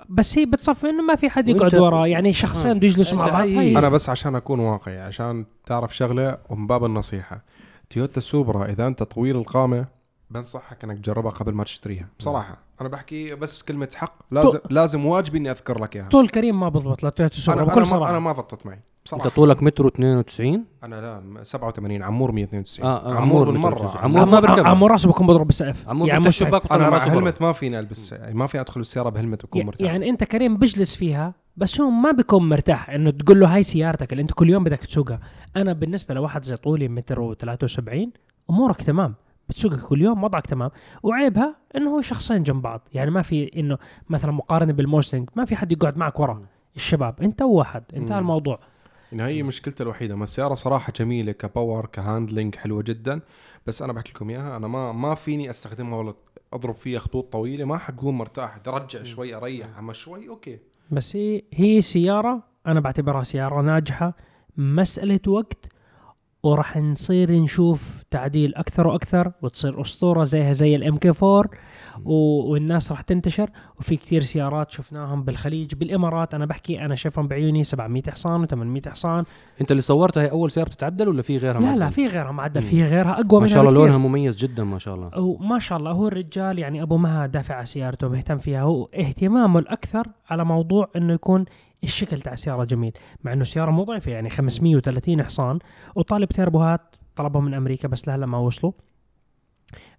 بس 0.10 0.38
هي 0.38 0.46
بتصفي 0.46 0.89
إنه 0.89 1.02
ما 1.04 1.15
في 1.15 1.30
حد 1.30 1.50
يقعد 1.50 1.72
وأنت- 1.76 1.80
ورا. 1.82 2.06
يعني 2.08 2.34
شخصين 2.34 2.74
بده 2.78 2.88
يجلسوا 2.88 3.18
مع 3.18 3.26
بعض 3.26 3.44
هي 3.48 3.78
أنا 3.78 3.89
بس 3.89 4.10
عشان 4.10 4.36
أكون 4.36 4.60
واقعي 4.60 5.02
عشان 5.02 5.46
تعرف 5.65 5.96
شغلة 5.96 6.38
ومن 6.50 6.68
باب 6.68 6.86
النصيحة. 6.86 7.41
تويوتا 7.89 8.20
سوبرا 8.20 8.65
إذا 8.65 8.88
أنت 8.88 9.04
طويل 9.04 9.36
القامة 9.36 9.86
بنصحك 10.30 10.84
إنك 10.84 10.98
تجربها 10.98 11.32
قبل 11.32 11.54
ما 11.54 11.63
تشتريها. 11.63 12.08
بصراحة. 12.20 12.58
أنا 12.81 12.89
بحكي 12.89 13.35
بس 13.35 13.63
كلمة 13.63 13.89
حق. 13.95 14.13
لازم 14.31 14.59
لازم 14.69 15.05
واجبي 15.05 15.38
إني 15.38 15.51
أذكر 15.51 15.83
لك 15.83 15.95
إياها. 15.95 16.07
طول 16.09 16.29
كريم 16.29 16.59
ما 16.59 16.69
بضبط 16.69 17.03
لتويوتا 17.03 17.38
سوبرا 17.38 17.59
أنا 17.59 17.65
بكل 17.67 17.71
أنا 17.73 17.79
ما, 17.81 17.85
صراحة. 17.89 18.09
أنا 18.11 18.19
ما 18.19 18.31
ضبطت 18.31 18.65
معي 18.65 18.75
أنت 18.75 18.83
بصراحه 19.05 19.29
طولك 19.29 19.63
متر 19.63 19.88
92 19.88 20.63
أنا 20.83 20.95
لا 21.35 21.43
87 21.43 22.03
عمور 22.03 22.31
192 22.31 22.85
آه, 22.89 23.05
آه 23.11 23.15
عمور 23.15 23.41
متر 23.41 23.51
بالمرة. 23.51 23.75
92. 23.75 24.03
عمور 24.03 24.25
ما 24.25 24.39
بركبها. 24.39 24.69
عمو 24.69 24.88
راسه 24.88 25.09
بكون 25.09 25.27
بضرب 25.27 25.45
بالسقف. 25.45 25.89
عمور 25.89 26.07
يعني. 26.07 26.27
الشباك 26.27 26.71
أنا 26.71 26.89
مع. 26.89 26.97
هلمت 26.97 27.41
ما 27.41 27.53
فيني 27.53 27.79
ألبس 27.79 28.15
ما 28.31 28.47
في 28.47 28.59
أدخل 28.61 28.81
السيارة 28.81 29.09
بهلمت 29.09 29.43
وكون 29.43 29.61
ي- 29.61 29.63
مرتاح. 29.65 29.88
يعني 29.88 30.09
أنت 30.09 30.23
كريم 30.23 30.57
بجلس 30.57 30.95
فيها 30.95 31.33
بس 31.57 31.81
هو 31.81 31.89
ما 31.89 32.11
بيكون 32.11 32.49
مرتاح 32.49 32.89
إنه 32.89 33.11
تقول 33.11 33.39
له 33.39 33.55
هاي 33.55 33.63
سيارتك 33.63 34.11
اللي 34.11 34.21
أنت 34.21 34.31
كل 34.33 34.49
يوم 34.49 34.63
بدك 34.63 34.79
تسوقها. 34.79 35.19
أنا 35.55 35.73
بالنسبة 35.73 36.13
لواحد 36.13 36.43
زي 36.45 36.55
طولي 36.57 36.88
متر 36.88 37.33
و73 37.33 37.89
أمورك 38.49 38.81
تمام. 38.81 39.15
بتسوقها 39.49 39.88
كل 39.88 40.01
يوم 40.01 40.23
وضعك 40.23 40.45
تمام. 40.45 40.69
وعيبها 41.03 41.55
إنه 41.75 41.89
هو 41.95 42.01
شخصين 42.01 42.43
جنب 42.43 42.62
بعض. 42.62 42.81
يعني 42.93 43.12
ما 43.12 43.21
في 43.21 43.51
إنه 43.60 43.77
مثلا 44.10 44.31
مقارنة 44.31 44.73
بالموستنج 44.73 45.29
ما 45.36 45.45
في 45.45 45.55
حد 45.55 45.71
يقعد 45.71 45.97
معك 45.97 46.19
ورا 46.19 46.45
الشباب. 46.75 47.21
أنت 47.21 47.41
وواحد 47.41 47.84
انتهى 47.95 48.15
مم. 48.15 48.19
الموضوع. 48.21 48.60
يعني 49.12 49.23
هي 49.23 49.43
مشكلته 49.43 49.84
الوحيدة. 49.84 50.15
ما 50.15 50.23
السيارة 50.23 50.55
صراحة 50.55 50.93
جميلة 50.95 51.31
ك 51.32 51.40
power 51.40 51.86
ك 51.86 51.93
handling 51.93 52.56
حلوة 52.55 52.84
جدا. 52.88 53.21
بس 53.67 53.81
أنا 53.81 53.93
بحكي 53.93 54.12
لكم 54.12 54.29
إياها 54.29 54.58
أنا 54.58 54.67
ما 54.67 54.91
ما 54.91 55.15
فيني 55.15 55.49
أستخدمها 55.49 55.97
ولا 55.99 56.13
أضرب 56.53 56.73
فيها 56.73 56.99
خطوط 56.99 57.34
طويلة. 57.34 57.65
ما 57.65 57.77
حكون 57.77 58.15
مرتاح. 58.15 58.58
ترجع 58.58 59.03
شوي 59.03 59.36
أريح. 59.36 59.77
أما 59.79 59.93
شوي 59.93 60.29
okay. 60.30 60.60
بس 60.91 61.15
هي 61.15 61.41
هي 61.53 61.81
سيارة 61.81 62.43
أنا 62.67 62.79
بعتبرها 62.79 63.23
سيارة 63.23 63.62
ناجحة. 63.62 64.13
مسألة 64.58 65.19
وقت 65.27 65.67
وراح 66.45 66.77
نصير 66.77 67.31
نشوف 67.31 68.03
تعديل 68.12 68.55
أكثر 68.55 68.88
وأكثر 68.88 69.31
وتصير 69.41 69.81
أسطورة 69.81 70.23
زيها 70.23 70.53
زي 70.53 70.75
ال 70.75 70.97
MK 70.97 71.10
4 71.23 71.23
و- 71.23 71.43
والناس 72.05 72.91
راح 72.91 73.01
تنتشر. 73.01 73.49
وفي 73.79 73.95
كثير 73.95 74.21
سيارات 74.21 74.71
شفناهم 74.71 75.23
بالخليج 75.23 75.75
بالإمارات. 75.75 76.34
أنا 76.34 76.45
بحكي 76.45 76.86
أنا 76.86 76.95
شايفهم 76.95 77.27
بعيوني 77.27 77.63
700 77.63 78.03
حصان 78.10 78.47
و800 78.47 78.89
حصان. 78.89 79.23
أنت 79.62 79.71
اللي 79.71 79.81
صورتها 79.81 80.23
هي 80.23 80.31
أول 80.31 80.51
سيارة 80.51 80.67
بتتعدل 80.67 81.08
ولا 81.08 81.21
في 81.21 81.38
غيرها 81.38 81.60
لا 81.60 81.65
لا 81.65 81.75
معدل؟ 81.75 81.91
في 81.91 82.08
غيرها 82.08 82.31
معدل. 82.31 82.63
في 82.63 82.84
غيرها 82.84 83.19
أقوى 83.21 83.41
ما 83.41 83.47
شاء 83.47 83.62
الله. 83.62 83.73
لونها 83.73 83.97
مميز 83.97 84.38
جدا 84.38 84.63
ما 84.63 84.79
شاء 84.79 84.95
الله. 84.95 85.19
وما 85.19 85.60
شاء 85.60 85.77
الله. 85.77 85.91
هو 85.91 86.08
الرجال 86.08 86.60
يعني 86.60 86.81
أبو 86.81 86.97
مها 86.97 87.25
دافع 87.25 87.55
على 87.55 87.65
سيارته 87.65 88.10
مهتم 88.10 88.38
فيها. 88.38 88.62
هو 88.62 88.84
اهتمامه 88.86 89.60
الأكثر 89.60 90.08
على 90.29 90.45
موضوع 90.45 90.89
إنه 90.95 91.13
يكون 91.13 91.45
الشكل 91.84 92.21
تاع 92.21 92.34
السيارة 92.34 92.63
جميل 92.63 92.91
مع 93.23 93.34
إنه 93.34 93.43
سياره 93.43 93.71
مو 93.71 93.84
ضعيفة 93.84 94.12
يعني 94.12 94.29
530 94.29 95.23
حصان. 95.23 95.60
وطالب 95.95 96.29
تيربوهات 96.29 96.95
طلبهم 97.15 97.45
من 97.45 97.53
أمريكا 97.53 97.88
بس 97.88 98.08
لهلا 98.08 98.25
ما 98.25 98.38
وصلوا. 98.38 98.71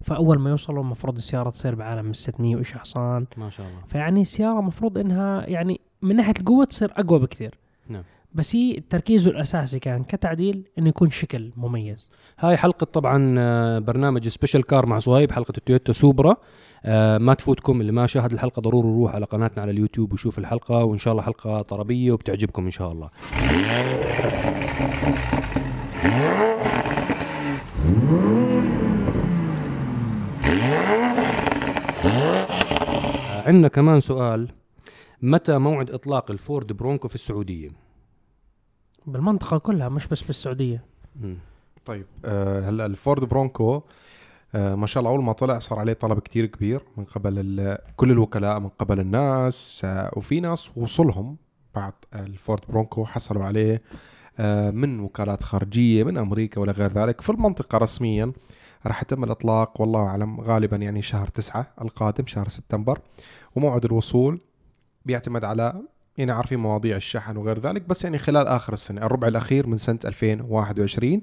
فأول 0.00 0.38
ما 0.38 0.50
يوصلوا 0.50 0.83
المفروض 0.83 1.16
السيارة 1.16 1.50
تصير 1.50 1.74
بعالم 1.74 2.11
ال 2.11 2.16
600 2.16 2.57
وإيش 2.57 2.72
حصان 2.72 3.26
ما 3.37 3.50
شاء 3.50 3.66
الله. 3.66 3.81
فيعني 3.88 4.20
السيارة 4.20 4.59
المفروض 4.59 4.98
إنها 4.98 5.46
يعني 5.46 5.81
من 6.02 6.16
ناحية 6.16 6.35
القوة 6.40 6.64
تصير 6.64 6.92
أقوى 6.96 7.18
بكثير. 7.18 7.55
نعم. 7.88 8.02
بس 8.35 8.57
هي 8.57 8.83
تركيزه 8.90 9.31
الأساسي 9.31 9.79
كان 9.79 10.05
كتعديل 10.05 10.64
إنه 10.79 10.88
يكون 10.88 11.11
شكل 11.11 11.52
مميز. 11.57 12.11
هاي 12.38 12.57
حلقة 12.57 12.85
طبعا 12.85 13.35
آه، 13.38 13.79
برنامج 13.79 14.29
Special 14.29 14.62
Car 14.62 14.87
مع 14.87 14.98
صهيب 14.98 15.33
حلقة 15.33 15.52
التويوتا 15.59 15.92
سوبرا 15.92 16.37
آه، 16.85 17.18
ما 17.18 17.35
تفوتكم 17.35 17.81
اللي 17.81 17.92
ما 17.92 18.07
شاهد 18.07 18.33
الحلقة 18.33 18.61
ضروري 18.61 18.88
يروح 18.88 19.14
على 19.14 19.26
قناتنا 19.26 19.62
على 19.62 19.70
اليوتيوب 19.70 20.12
ويشوف 20.12 20.38
الحلقة 20.38 20.85
وإن 20.85 20.98
شاء 20.98 21.12
الله 21.12 21.22
حلقة 21.22 21.62
طربية 21.62 22.12
وبتعجبكم 22.12 22.64
إن 22.64 22.70
شاء 22.70 22.92
الله. 22.92 23.11
عندنا 33.46 33.68
كمان 33.68 34.00
سؤال 34.00 34.48
متى 35.22 35.59
موعد 35.59 35.90
إطلاق 35.90 36.30
الفورد 36.30 36.72
برونكو 36.72 37.09
في 37.09 37.14
السعودية؟ 37.14 37.68
بالمنطقة 39.06 39.59
كلها 39.59 39.88
مش 39.88 40.06
بس 40.06 40.22
بالسعودية 40.22 40.85
مم. 41.20 41.38
طيب 41.85 42.06
آه 42.24 42.68
هلا 42.68 42.87
الفورد 42.87 43.24
برونكو 43.24 43.82
آه 44.54 44.74
ما 44.74 44.87
شاء 44.87 45.00
الله 45.00 45.11
أول 45.11 45.24
ما 45.24 45.32
طلع 45.32 45.59
صار 45.59 45.78
عليه 45.78 45.92
طلب 45.92 46.18
كتير 46.18 46.46
كبير 46.46 46.80
من 46.96 47.04
قبل 47.04 47.78
كل 47.96 48.11
الوكلاء 48.11 48.61
من 48.61 48.68
قبل 48.68 49.00
الناس 49.00 49.80
آه 49.85 50.11
وفي 50.16 50.40
ناس 50.40 50.78
وصلهم 50.78 51.37
بعد 51.74 51.92
الفورد 52.14 52.61
برونكو 52.68 53.04
حصلوا 53.04 53.44
عليه 53.44 53.82
آه 54.38 54.70
من 54.70 55.00
وكالات 55.00 55.42
خارجية 55.42 56.04
من 56.04 56.16
أمريكا 56.18 56.61
ولا 56.61 56.72
غير 56.72 56.92
ذلك 56.92 57.20
في 57.20 57.30
المنطقة 57.30 57.78
رسميا 57.78 58.32
راح 58.87 59.03
يتم 59.03 59.25
الإطلاق 59.25 59.81
والله 59.81 60.01
أعلم 60.01 60.40
غالبا 60.40 60.77
يعني 60.77 61.03
شهر 61.03 61.27
تسعة 61.27 61.72
القادم 61.83 62.27
شهر 62.27 62.49
سبتمبر. 62.49 62.99
وموعد 63.57 63.85
الوصول 63.85 64.40
بيعتمد 65.05 65.44
على 65.44 65.83
يعني 66.18 66.33
عارفين 66.33 66.59
مواضيع 66.59 66.96
الشحن 66.96 67.37
وغير 67.37 67.59
ذلك 67.59 67.83
بس 67.83 68.05
يعني 68.05 68.18
خلال 68.18 68.46
آخر 68.46 68.72
السنة 68.72 69.03
الربع 69.07 69.29
الأخير 69.29 69.66
من 69.66 69.77
سنة 69.77 69.99
2021 70.05 71.22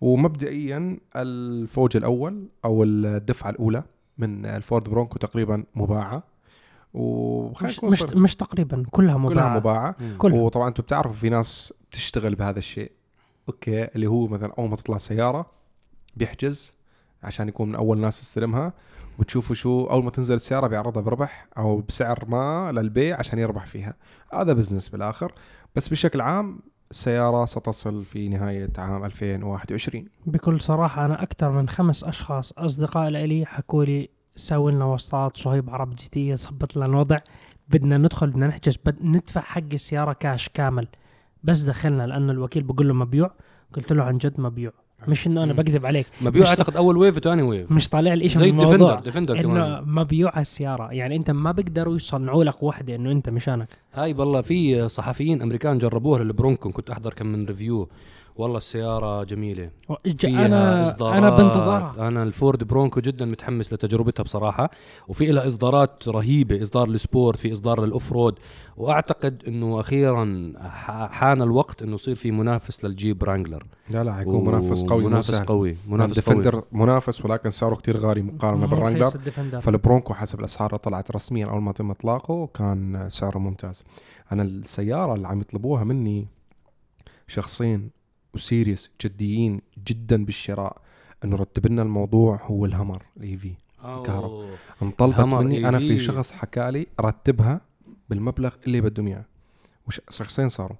ومبدئيا 0.00 0.98
الفوج 1.16 1.96
الأول 1.96 2.48
أو 2.64 2.84
الدفعة 2.84 3.50
الأولى 3.50 3.82
من 4.18 4.46
الفورد 4.46 4.88
برونكو 4.88 5.18
تقريبا 5.18 5.64
مباعة. 5.74 6.22
وخلينا 6.94 7.74
مش 7.82 7.84
مش, 7.84 8.02
مش 8.02 8.36
تقريبا 8.36 8.84
كلها 8.90 9.14
كلها 9.14 9.48
مباعة. 9.48 9.56
مباعه. 9.56 10.16
كلها. 10.18 10.40
وطبعا 10.40 10.68
أنتم 10.68 10.82
بتعرفوا 10.82 11.12
في 11.12 11.28
ناس 11.28 11.74
تشتغل 11.90 12.34
بهذا 12.34 12.58
الشيء. 12.58 12.92
okay 13.48 13.84
اللي 13.84 14.06
هو 14.06 14.26
مثلا 14.26 14.52
أول 14.58 14.70
ما 14.70 14.76
تطلع 14.76 14.98
سيارة 14.98 15.46
بيحجز 16.16 16.74
عشان 17.22 17.48
يكون 17.48 17.68
من 17.68 17.74
أول 17.74 17.98
ناس 17.98 18.22
يستلمها 18.22 18.72
وتشوفوا 19.18 19.54
شو 19.54 19.84
أول 19.84 20.04
ما 20.04 20.10
تنزل 20.10 20.34
السيارة 20.34 20.66
بيعرضها 20.66 21.02
بربح 21.02 21.48
أو 21.58 21.80
بسعر 21.80 22.24
ما 22.28 22.72
للبيع 22.72 23.18
عشان 23.18 23.38
يربح 23.38 23.66
فيها. 23.66 23.94
هذا 24.32 24.52
business 24.52 24.88
بالآخر. 24.88 25.32
بس 25.76 25.88
بشكل 25.88 26.20
عام 26.20 26.60
السيارة 26.90 27.44
ستصل 27.44 28.04
في 28.04 28.28
نهاية 28.28 28.70
عام 28.78 29.04
2021 29.04 30.08
بكل 30.26 30.60
صراحة 30.60 31.04
أنا 31.04 31.22
أكثر 31.22 31.50
من 31.50 31.68
خمس 31.68 32.04
أشخاص 32.04 32.52
أصدقاء 32.52 33.08
لي 33.08 33.46
حكوا 33.46 33.84
لي 33.84 34.08
سوي 34.34 34.72
لنا 34.72 34.84
وسطات 34.84 35.36
صهيب 35.36 35.70
عرب 35.70 35.94
GT 35.94 36.36
ظبط 36.36 36.76
لنا 36.76 36.86
الوضع. 36.86 37.16
بدنا 37.68 37.98
ندخل 37.98 38.30
بدنا 38.30 38.46
نحجز 38.46 38.76
بد 38.86 38.96
ندفع 39.02 39.40
حق 39.40 39.62
السيارة 39.72 40.12
كاش 40.12 40.48
كامل. 40.48 40.88
بس 41.44 41.60
دخلنا 41.60 42.06
لأنه 42.06 42.32
الوكيل 42.32 42.62
بقول 42.62 42.88
له 42.88 42.94
مبيوع. 42.94 43.30
قلت 43.72 43.92
له 43.92 44.04
عن 44.04 44.18
جد 44.18 44.40
مبيوع. 44.40 44.72
مش 45.08 45.26
إنه 45.26 45.42
أنا 45.44 45.52
مم. 45.52 45.58
بكذب 45.58 45.86
عليك 45.86 46.06
مبيوع 46.20 46.42
مش- 46.42 46.48
أعتقد 46.48 46.76
أول 46.76 46.96
wave 46.96 47.16
وثاني 47.16 47.42
wave 47.42 47.72
مش 47.72 47.88
طالع 47.88 48.14
لي 48.14 48.28
شيء 48.28 48.38
زي 48.38 48.48
الديفندر 48.50 49.00
ديفندر 49.00 49.34
انه 49.34 49.42
كمان. 49.42 49.82
مبيوع 49.86 50.40
السيارة 50.40 50.92
يعني 50.92 51.16
أنت 51.16 51.30
ما 51.30 51.52
بيقدروا 51.52 51.96
يصنعوا 51.96 52.44
لك 52.44 52.62
وحدة 52.62 52.94
إنه 52.94 53.12
أنت 53.12 53.28
مشانك 53.30 53.68
هاي 53.94 54.12
والله 54.14 54.40
في 54.40 54.88
صحفيين 54.88 55.42
أمريكان 55.42 55.78
جربوها 55.78 56.24
للبرونكو 56.24 56.70
كنت 56.72 56.90
أحضر 56.90 57.14
كم 57.14 57.26
من 57.26 57.46
review 57.46 57.88
والله 58.38 58.56
السيارة 58.56 59.24
جميلة. 59.24 59.70
فيها 60.18 60.46
أنا 60.46 60.82
إصدارات. 60.82 61.16
أنا 61.16 61.30
بنتظرها 61.30 62.08
أنا 62.08 62.22
الفورد 62.22 62.64
برونكو 62.64 63.00
جدا 63.00 63.24
متحمس 63.24 63.72
لتجربتها 63.72 64.22
بصراحة 64.22 64.70
وفي 65.08 65.26
لها 65.26 65.46
إصدارات 65.46 66.08
رهيبة 66.08 66.62
إصدار 66.62 66.88
لل 66.88 67.02
sport 67.02 67.38
في 67.38 67.52
إصدار 67.52 67.84
لل 67.84 68.12
off-road 68.12 68.38
وأعتقد 68.76 69.42
أنه 69.48 69.80
أخيرا 69.80 70.52
ح- 70.58 71.10
حان 71.10 71.42
الوقت 71.42 71.82
أنه 71.82 71.94
يصير 71.94 72.14
في 72.14 72.30
منافس 72.30 72.84
للجيب 72.84 73.24
رانجلر. 73.24 73.66
لا 73.90 74.04
لا 74.04 74.12
حيكون 74.14 74.44
منافس 74.44 74.84
قوي 74.84 75.02
مو 75.02 75.08
منافس. 75.08 75.40
قوي 75.42 75.76
منافس 75.88 76.20
قوي. 76.20 76.36
ديفندر 76.42 76.62
منافس 76.72 77.24
ولكن 77.24 77.50
سعره 77.50 77.74
كتير 77.74 77.96
غالي 77.96 78.22
مقارنة 78.22 78.60
مو 78.60 78.66
بالرانجلر. 78.66 79.60
فالبرونكو 79.60 80.14
حسب 80.14 80.40
الأسعار 80.40 80.70
اللي 80.70 80.78
طلعت 80.78 81.10
رسميا 81.10 81.46
أول 81.46 81.62
ما 81.62 81.72
تم 81.72 81.90
إطلاقه 81.90 82.46
كان 82.46 83.06
سعره 83.10 83.38
ممتاز. 83.38 83.84
أنا 84.32 84.42
السيارة 84.42 85.14
اللي 85.14 85.28
عم 85.28 85.40
يطلبوها 85.40 85.84
مني 85.84 86.26
شخصين 87.26 87.97
و 88.38 88.44
serious 88.44 88.90
جديين 89.04 89.60
جدا 89.86 90.24
بالشراء. 90.24 90.76
انه 91.24 91.36
رتب 91.36 91.66
لنا 91.66 91.82
الموضوع 91.82 92.40
هو 92.42 92.66
الهمر 92.66 93.02
ال 93.16 93.36
EV 93.36 93.54
الكهرباء. 93.84 94.48
انطلبت 94.82 95.20
مني 95.34 95.68
أنا 95.68 95.78
في. 95.78 95.98
شخص 95.98 96.32
حكى 96.32 96.70
لي 96.70 96.86
رتبها 97.00 97.60
بالمبلغ 98.10 98.54
اللي 98.66 98.80
بدهم 98.80 99.06
إياه. 99.06 99.24
وش 99.88 100.00
شخصين 100.10 100.48
صاروا؟ 100.48 100.76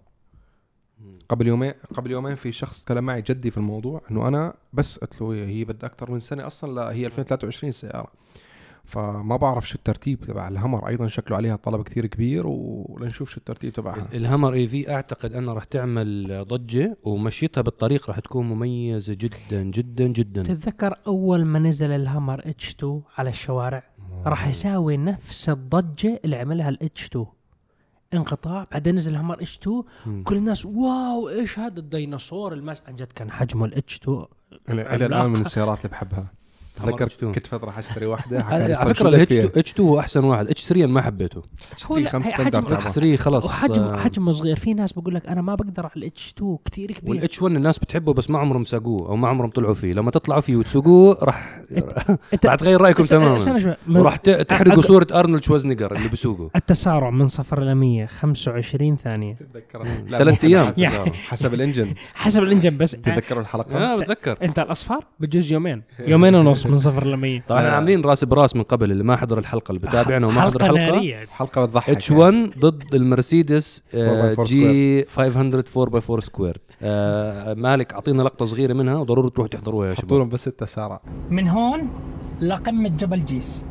قبل 1.28 1.46
يومين 1.46 1.72
قبل 1.94 2.10
يومين 2.10 2.34
في 2.34 2.52
شخص 2.52 2.84
تكلم 2.84 3.04
معي 3.04 3.22
جدي 3.22 3.50
في 3.50 3.56
الموضوع 3.56 4.02
إنه 4.10 4.28
أنا 4.28 4.54
بس 4.72 4.98
قلت 4.98 5.20
له 5.20 5.32
هي 5.32 5.64
بدها 5.64 5.88
أكثر 5.88 6.10
من 6.10 6.18
سنة 6.18 6.46
أصلا 6.46 6.72
لا 6.74 6.92
هي 6.92 7.06
2023 7.06 7.68
السياره 7.68 8.12
فما 8.88 9.36
بعرف 9.36 9.68
شو 9.68 9.74
الترتيب 9.74 10.24
تبع 10.24 10.48
الهمر 10.48 10.88
أيضا 10.88 11.06
شكله 11.06 11.36
عليها 11.36 11.56
طلب 11.56 11.82
كثير 11.82 12.06
كبير 12.06 12.46
ولنشوف 12.46 13.30
شو 13.30 13.36
الترتيب 13.36 13.72
تبعها. 13.72 14.08
الهامر 14.12 14.54
إي 14.54 14.66
في 14.66 14.90
أعتقد 14.90 15.32
انها 15.32 15.54
راح 15.54 15.64
تعمل 15.64 16.44
ضجة 16.48 16.96
ومشيتها 17.02 17.60
بالطريق 17.60 18.08
راح 18.08 18.18
تكون 18.18 18.46
مميزة 18.46 19.14
جدا 19.14 19.62
جدا 19.62 20.06
جدا. 20.06 20.42
تتذكر 20.42 20.94
أول 21.06 21.44
ما 21.44 21.58
نزل 21.58 21.90
الهامر 21.90 22.40
H 22.48 22.70
2 22.70 23.02
على 23.18 23.30
الشوارع؟ 23.30 23.82
راح 24.26 24.48
يساوي 24.48 24.96
نفس 24.96 25.48
الضجة 25.48 26.20
اللي 26.24 26.36
عملها 26.36 26.68
ال 26.68 26.86
H 26.86 27.04
2 27.06 27.26
انقطاع 28.14 28.66
بعدين 28.72 28.94
نزل 28.94 29.12
الهامر 29.12 29.34
H 29.34 29.58
2 29.58 29.82
مم. 30.06 30.22
كل 30.22 30.36
الناس 30.36 30.66
wow 30.66 31.28
إيش 31.28 31.58
هذا 31.58 31.78
الديناصور 31.80 32.52
المش... 32.52 32.76
عن 32.86 32.96
جد 32.96 33.12
كان 33.12 33.30
حجمه 33.30 33.64
ال 33.64 33.80
H 33.80 33.96
2 33.96 34.24
إلى 34.70 34.94
إلى 34.94 35.06
الآن 35.06 35.30
من 35.30 35.40
السيارات 35.40 35.78
اللي 35.78 35.88
بحبها. 35.88 36.26
تذكر 36.78 37.08
H2. 37.08 37.34
كنت 37.34 37.46
فتره 37.46 37.70
حاشتري 37.70 38.06
واحدة. 38.06 38.42
على 38.44 38.76
فكرة 38.94 39.08
ال 39.08 39.20
H 39.20 39.32
فيها؟ 39.34 39.44
2 39.44 39.58
H 39.58 39.70
2 39.72 39.88
هو 39.88 39.98
أحسن 40.00 40.24
واحد. 40.24 40.48
H 40.48 40.64
3 40.66 40.84
أنا 40.84 40.92
ما 40.92 41.02
حبيته. 41.02 41.42
هو 41.90 41.96
لا، 41.96 42.10
خمس 42.10 42.26
هي 42.26 42.32
standard 42.32 42.64
حجم- 42.64 42.74
H 42.74 42.82
تبعه 42.84 42.92
3 42.92 43.16
خلص 43.16 43.44
وحجم 43.46 43.82
آه، 43.82 43.96
حجمه 43.96 44.32
صغير. 44.32 44.56
في 44.56 44.74
ناس 44.74 44.92
بقول 44.92 45.14
لك 45.14 45.26
أنا 45.26 45.42
ما 45.42 45.54
بقدر 45.54 45.82
على 45.86 45.92
ال 45.96 46.15
H 46.15 46.34
2 46.38 46.58
كثير 46.64 46.92
كبير. 46.92 47.10
وال 47.10 47.31
H 47.31 47.42
1 47.42 47.56
الناس 47.56 47.78
بتحبه 47.78 48.12
بس 48.14 48.30
ما 48.30 48.38
عمرهم 48.38 48.64
ساقوه 48.64 49.08
أو 49.08 49.16
ما 49.16 49.28
عمرهم 49.28 49.50
طلعوا 49.50 49.74
فيه. 49.74 49.92
لما 49.92 50.10
تطلعوا 50.10 50.40
فيه 50.40 50.56
وتسوقوه 50.56 51.18
راح 51.22 51.60
راح 52.44 52.54
تغير 52.54 52.80
رأيكم 52.80 53.02
تماما. 53.02 53.76
وراح 53.88 54.16
تحرقوا 54.16 54.82
صورة 54.82 55.06
أرنولد 55.14 55.42
شوازنيجر 55.42 55.94
اللي 55.96 56.08
بسوقه 56.08 56.50
التسارع 56.56 57.10
من 57.10 57.26
صفر 57.26 57.62
إلى 57.62 57.74
100 57.74 58.06
25 58.06 58.96
ثانية. 58.96 59.34
تتذكر 59.34 59.84
ثلاث 60.10 60.44
أيام. 60.44 60.74
يعني- 60.76 61.10
حسب 61.12 61.54
ال 61.54 61.59
engine. 61.59 61.94
حسب 62.14 62.42
ال 62.42 62.47
engine 62.47 62.76
بس. 62.76 62.90
تتذكروا 62.90 63.42
الحلقة؟ 63.42 63.76
آه 63.94 63.98
بتذكر. 64.00 64.38
أنت 64.42 64.58
الأصفار؟ 64.58 65.04
بجوز 65.20 65.52
يومين. 65.52 65.82
يومين 66.00 66.34
ونص. 66.34 66.66
من 66.68 66.78
صفر 66.78 67.06
ل 67.06 67.16
100 67.16 67.40
طبعا 67.48 67.60
إحنا 67.60 67.70
عاملين 67.70 68.00
راس 68.04 68.24
براس 68.24 68.56
من 68.56 68.62
قبل 68.62 68.90
اللي 68.92 69.04
ما 69.04 69.16
حضر 69.16 69.38
الحلقة 69.38 69.72
اللي 69.72 69.86
بتابعنا 69.86 70.26
وما 70.26 70.40
حضر 70.40 70.64
حلقه 70.64 70.72
الحلقة. 70.72 70.94
نارية. 70.94 71.26
حلقة 71.26 71.64
بتضحك 71.64 71.90
H 71.90 72.10
1 72.10 72.50
ضد 72.58 72.94
المرسيدس 72.94 73.82
4x4 73.94 74.40
G 74.42 75.04
500 75.04 75.64
4 75.76 75.90
by 75.90 76.02
4 76.10 76.20
square 76.20 76.60
مالك 77.62 77.92
أعطينا 77.92 78.22
لقطة 78.22 78.44
صغيرة 78.44 78.72
منها 78.72 78.96
وضروري 78.96 79.30
تروحوا 79.30 79.48
تحضروها 79.48 79.88
يا 79.88 79.94
حطوا 79.94 80.08
شباب. 80.08 80.18
لهم 80.18 80.28
بس 80.28 80.48
التسارع 80.48 81.00
من 81.30 81.48
هون 81.48 81.88
لقمة 82.40 82.88
جبل 82.88 83.24
جيس. 83.24 83.64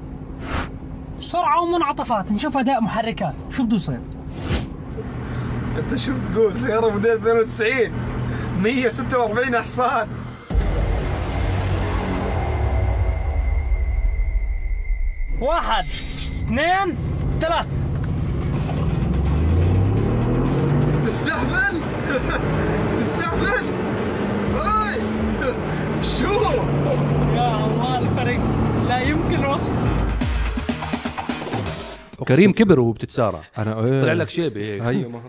سرعة 1.19 1.63
ومنعطفات. 1.63 2.31
نشوف 2.31 2.57
أداء 2.57 2.81
محركات. 2.81 3.35
شو 3.49 3.63
بده 3.63 3.75
يصير؟ 3.75 3.99
أنت 5.77 5.95
شو 5.99 6.11
بتقول؟ 6.25 6.57
سيارة 6.57 6.89
موديل 6.89 7.11
92 7.11 7.91
146 8.63 9.55
حصان 9.55 10.07
واحد 15.41 15.83
اثنين 15.83 16.95
ثلاث. 17.41 17.65
تستهبل 21.05 21.81
تستهبل 22.99 23.65
هاي! 24.55 24.99
شو؟ 26.19 26.33
يا 27.35 27.65
الله 27.65 27.99
الفرق 27.99 28.39
لا 28.89 28.99
يمكن 28.99 29.45
وصف. 29.45 29.71
كريم 32.27 32.51
كبر 32.53 32.79
وبتتسارع 32.79 33.41
أنا 33.57 33.85
إيه. 33.85 34.01
طلع 34.01 34.13
لك 34.13 34.29
شيبه 34.29 34.61
هيك 34.61 34.81
أيوه 34.81 35.09
ما. 35.09 35.21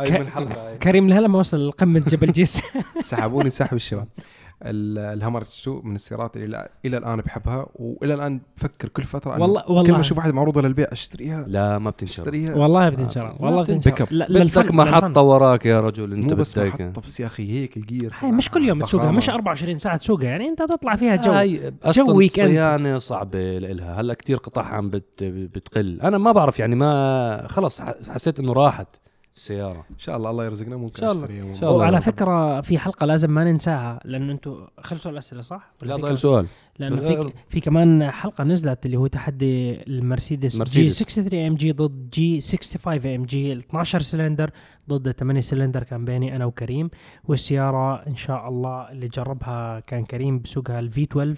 هاي 0.00 0.10
من 0.10 0.16
الحلقة 0.20 0.68
هاي. 0.68 0.78
كريم 0.78 1.08
لهلا 1.08 1.28
ما 1.28 1.38
وصل 1.38 1.68
لقمة 1.68 2.00
جبل 2.00 2.32
جيس. 2.32 2.62
سحبوني 3.02 3.50
سحب 3.50 3.76
الشباب. 3.76 4.08
ال- 4.18 4.24
الهامر 4.62 5.42
2 5.42 5.80
من 5.84 5.94
السيارات 5.94 6.36
اللي 6.36 6.68
إلى 6.84 6.96
الآن 6.96 7.20
بحبها 7.20 7.66
وإلى 7.74 8.14
الآن 8.14 8.40
بفكر 8.56 8.88
كل 8.88 9.02
فترة 9.02 9.34
أنه 9.36 9.42
والله- 9.42 9.62
كل 9.62 9.72
والله. 9.72 9.92
ما 9.92 10.00
أشوف 10.00 10.18
واحدة 10.18 10.32
معروضة 10.32 10.62
للبيع 10.62 10.86
أشتريها 10.92 11.44
لا 11.48 11.78
ما 11.78 11.90
بتنشر 11.90 12.22
أشتريها 12.22 12.54
والله 12.54 12.88
بتنشر 12.88 13.36
والله 13.40 13.62
بتنشر. 13.62 13.90
بدك 14.20 14.70
محطه. 14.70 15.22
وراك 15.22 15.66
يا 15.66 15.80
رجل 15.80 16.12
انت 16.12 16.30
مو 16.32 16.40
بس 16.40 16.58
محطه 16.58 17.00
بس 17.04 17.20
يا 17.20 17.26
أخي 17.26 17.52
هيك 17.52 17.76
ال 17.76 17.84
gear 17.84 18.14
هاي 18.20 18.30
مش 18.32 18.50
كل 18.50 18.68
يوم 18.68 18.82
تسوقها 18.82 19.04
ضخامة. 19.04 19.18
مش 19.18 19.30
24 19.30 19.78
ساعة 19.78 19.96
تسوقها 19.96 20.24
يعني 20.28 20.48
أنت 20.48 20.62
تطلع 20.62 20.96
فيها 20.96 21.16
جو 21.16 21.32
هاي 21.32 21.72
أصلا 21.82 22.10
weekend. 22.14 22.50
صيانة 22.50 22.98
صعبة 22.98 23.58
لإلها 23.58 24.00
هلا 24.00 24.14
كتير 24.14 24.36
قطعها 24.36 24.66
عم 24.74 24.90
بت 24.90 25.24
بتقل 25.24 26.00
أنا 26.00 26.18
ما 26.18 26.32
بعرف 26.32 26.60
يعني 26.60 26.74
ما 26.74 27.46
خلص 27.48 27.80
حسيت 28.10 28.40
إنه 28.40 28.52
راحت 28.52 28.88
السياره 29.36 29.84
إن 29.90 29.98
شاء 29.98 30.16
الله 30.16 30.30
الله 30.30 30.44
يرزقنا 30.44 30.76
ممكن 30.76 31.06
إن 31.06 31.12
شاء 31.12 31.24
الله. 31.24 31.50
إن 31.50 31.56
شاء 31.56 31.70
الله. 31.70 31.80
وعلى 31.80 32.00
فكرة 32.00 32.60
في 32.60 32.78
حلقة 32.78 33.06
لازم 33.06 33.30
ما 33.30 33.44
ننساها 33.44 34.00
لأنه 34.04 34.32
أنتم 34.32 34.66
خلصوا 34.80 35.10
الاسئله 35.12 35.40
صح؟ 35.42 35.72
لا 35.82 35.96
كم- 35.96 36.16
سؤال. 36.16 36.46
لأنه 36.78 37.00
في 37.00 37.32
في 37.48 37.60
كمان 37.60 38.10
حلقة 38.10 38.44
نزلت 38.44 38.86
اللي 38.86 38.96
هو 38.96 39.06
تحدي 39.06 39.82
المرسيدس 39.82 40.52
G 40.52 40.58
مرسيدس. 40.58 40.98
63 40.98 41.46
AMG 41.46 41.72
ضد 41.72 42.10
G 42.10 42.40
65 42.40 43.14
AMG 43.14 43.52
ال 43.52 43.58
12 43.58 44.00
سلندر 44.00 44.50
ضد 44.88 45.10
8 45.10 45.40
سلندر 45.40 45.82
كان 45.82 46.04
بيني 46.04 46.36
أنا 46.36 46.44
وكريم. 46.44 46.90
والسيارة 47.24 48.06
إن 48.06 48.14
شاء 48.14 48.48
الله 48.48 48.90
اللي 48.92 49.08
جربها 49.08 49.80
كان 49.80 50.04
كريم 50.04 50.38
بسوقها 50.40 50.78
ال 50.80 50.91
V 50.91 51.02
12 51.02 51.36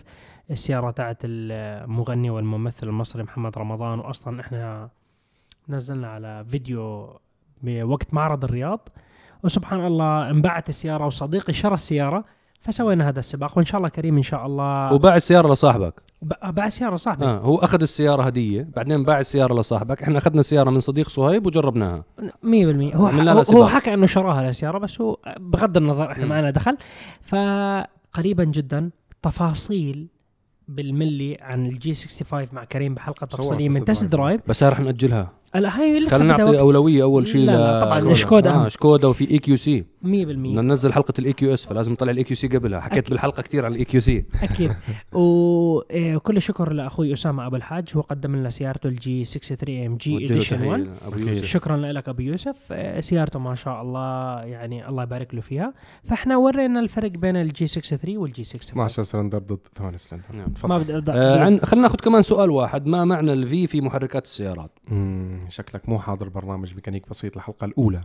السيارة 0.51 0.91
تاعت 0.91 1.19
المغني 1.25 2.31
والممثل 2.31 2.89
المصري 2.89 3.23
محمد 3.23 3.59
رمضان. 3.59 3.99
واصلا 3.99 4.41
إحنا 4.41 4.91
نزلنا 5.69 6.09
على 6.09 6.45
فيديو 6.49 7.11
بوقت 7.63 8.15
معرض 8.15 8.45
الرياض. 8.45 8.89
وسبحان 9.45 9.87
الله 9.87 10.31
انباعت 10.31 10.69
السياره 10.69 11.07
وصديقي 11.07 11.53
شرى 11.53 11.75
السيارة 11.75 12.25
فسوينا 12.61 13.09
هذا 13.09 13.19
السباق 13.19 13.59
وإن 13.59 13.67
شاء 13.67 13.79
الله 13.79 13.89
كريم 13.89 14.17
إن 14.17 14.23
شاء 14.23 14.47
الله. 14.47 14.93
وباع 14.93 15.17
السيارة 15.17 15.53
لصاحبك. 15.53 16.03
باع 16.45 16.69
سياره 16.69 16.97
صاحبي 16.97 17.25
آه 17.25 17.39
هو 17.39 17.57
أخذ 17.57 17.83
السيارة 17.83 18.23
هدية 18.23 18.69
بعدين 18.77 19.05
باع 19.05 19.21
السيارة 19.21 19.55
لصاحبك. 19.55 20.03
إحنا 20.03 20.19
أخذنا 20.19 20.41
السيارة 20.41 20.71
من 20.71 20.81
صديق 20.81 21.09
صهيب 21.09 21.47
وجربناها. 21.47 22.05
100% 22.21 22.97
هو 22.97 23.07
هو. 23.53 23.67
حكى 23.67 23.95
إنه 23.95 24.07
شراها 24.07 24.49
السياره 24.49 24.79
بس 24.79 25.01
هو 25.01 25.19
بغض 25.41 25.77
النظر 25.77 26.13
إحنا 26.13 26.25
لنا 26.25 26.51
دخل. 26.51 26.77
فقريبا 27.23 28.45
جدا 28.45 28.91
تفاصيل 29.23 30.09
بالملي 30.69 31.39
عن 31.41 31.67
ال 31.67 31.81
G 31.81 31.95
65 31.95 32.49
مع 32.53 32.65
كريم 32.65 32.95
بحلقة 32.95 33.27
تفصيلية 33.27 33.69
من 33.69 33.85
test 33.85 34.07
drive. 34.07 34.41
بس 34.47 34.63
رح 34.63 34.81
نأجلها. 34.81 35.31
هاي 35.55 36.01
لسه 36.01 36.19
خلينا 36.19 36.37
نعطي 36.37 36.59
أولوية 36.59 37.03
أول 37.03 37.29
شيء 37.29 37.47
لا، 37.47 37.53
لا، 37.53 37.85
طبعاً. 38.01 38.15
شكودا. 38.15 38.51
آه 38.51 38.69
شكودا 38.69 39.09
وفي 39.09 39.31
EQC 39.31 39.81
100% 39.81 39.85
بدنا 40.05 40.63
ننزل 40.63 40.93
حلقة 40.93 41.15
ال 41.19 41.33
EQS 41.33 41.67
فلازم 41.67 41.93
نطلع 41.93 42.11
ال 42.11 42.25
EQC 42.25 42.47
قبلها. 42.49 42.81
حكيت 42.81 42.99
أكيد. 42.99 43.11
بالحلقة 43.11 43.43
كثير 43.43 43.65
عن 43.65 43.73
ال 43.73 43.85
EQC 43.85 44.25
أكيد. 44.43 44.73
وكل 45.13 46.37
الشكر 46.37 46.73
لأخوي 46.73 47.13
أسامة 47.13 47.47
أبو 47.47 47.57
الحاج. 47.57 47.89
هو 47.97 48.01
قدم 48.01 48.37
لنا 48.37 48.51
سيارته 48.51 48.87
ال 48.87 49.06
G 49.06 49.25
63 49.25 49.87
AMG 49.87 50.25
Edition 50.25 50.67
1 50.67 50.81
ابو 51.07 51.15
أكيد. 51.15 51.27
يوسف. 51.29 51.45
شكرا 51.45 51.77
لك 51.77 52.09
أبو 52.09 52.23
يوسف. 52.23 52.57
آه، 52.73 53.01
سيارته 53.01 53.39
ما 53.39 53.55
شاء 53.55 53.83
الله 53.83 54.41
يعني 54.43 54.89
الله 54.89 55.03
يبارك 55.03 55.35
له 55.35 55.41
فيها. 55.41 55.73
فإحنا 56.05 56.37
ورينا 56.37 56.81
الفرق 56.81 57.11
بين 57.11 57.37
ال 57.37 57.52
G 57.52 57.67
63 57.67 58.17
وال 58.17 58.36
G 58.36 58.45
65 58.45 58.73
12 58.73 59.03
سلندر 59.03 59.39
ضد 59.39 59.59
8 59.77 59.97
سلندر. 59.97 60.25
نعم. 60.35 60.49
تفضل 60.49 60.69
ما 60.69 60.79
بدي 60.79 61.13
آه 61.13 61.41
عن 61.45 61.61
خلينا 61.61 61.83
ناخذ 61.83 61.99
كمان 61.99 62.23
سؤال 62.23 62.51
واحد. 62.51 62.87
ما 62.87 63.05
معنى 63.05 63.33
ال 63.33 63.50
V 63.50 63.67
في 63.67 63.81
محركات 63.81 64.25
السيارات؟ 64.25 64.71
شكلك 65.51 65.89
مو 65.89 65.99
حاضر 65.99 66.29
برنامج 66.29 66.75
ميكانيك 66.75 67.09
بسيط 67.11 67.37
الحلقة 67.37 67.65
الأولى. 67.65 68.01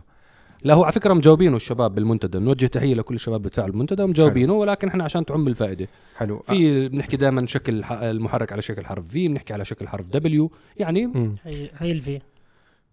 لا 0.62 0.74
هو 0.74 0.84
على 0.84 0.92
فكرة 0.92 1.14
مجاوبينه 1.14 1.56
الشباب 1.56 1.94
بالمنتدى. 1.94 2.38
بنوجه 2.38 2.66
تحية 2.66 2.94
لكل 2.94 3.14
الشباب 3.14 3.40
اللي 3.40 3.50
تفاعلوا 3.50 3.72
بالمنتدى 3.72 4.02
ومجاوبينه 4.02 4.52
ولكن 4.52 4.88
إحنا 4.88 5.04
عشان 5.04 5.24
تعم 5.24 5.48
الفائدة. 5.48 5.88
حلو. 6.16 6.38
في 6.38 6.88
بنحكي 6.88 7.16
دائما 7.16 7.46
شكل 7.46 7.84
المحرك 7.84 8.52
على 8.52 8.62
شكل 8.62 8.86
حرف 8.86 9.08
V 9.08 9.28
بنحكي 9.28 9.52
على 9.52 9.64
شكل 9.64 9.88
حرف 9.88 10.10
W 10.10 10.52
يعني 10.76 11.06
مم. 11.06 11.34
هي 11.44 11.70
هي 11.78 11.92
ال 11.92 12.06
V 12.06 12.20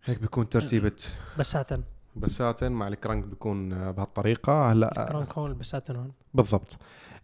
هيك 0.05 0.19
بيكون 0.19 0.49
ترتيبة 0.49 0.91
بساتن 1.39 1.81
بساتن 2.15 2.71
مع 2.71 2.87
الكرنك 2.87 3.23
بيكون 3.23 3.91
بهالطريقة. 3.91 4.71
هلأ 4.71 5.07
كرنك 5.09 5.37
هون 5.37 5.49
البساتن 5.49 5.95
هون 5.95 6.11
بالضبط. 6.33 6.77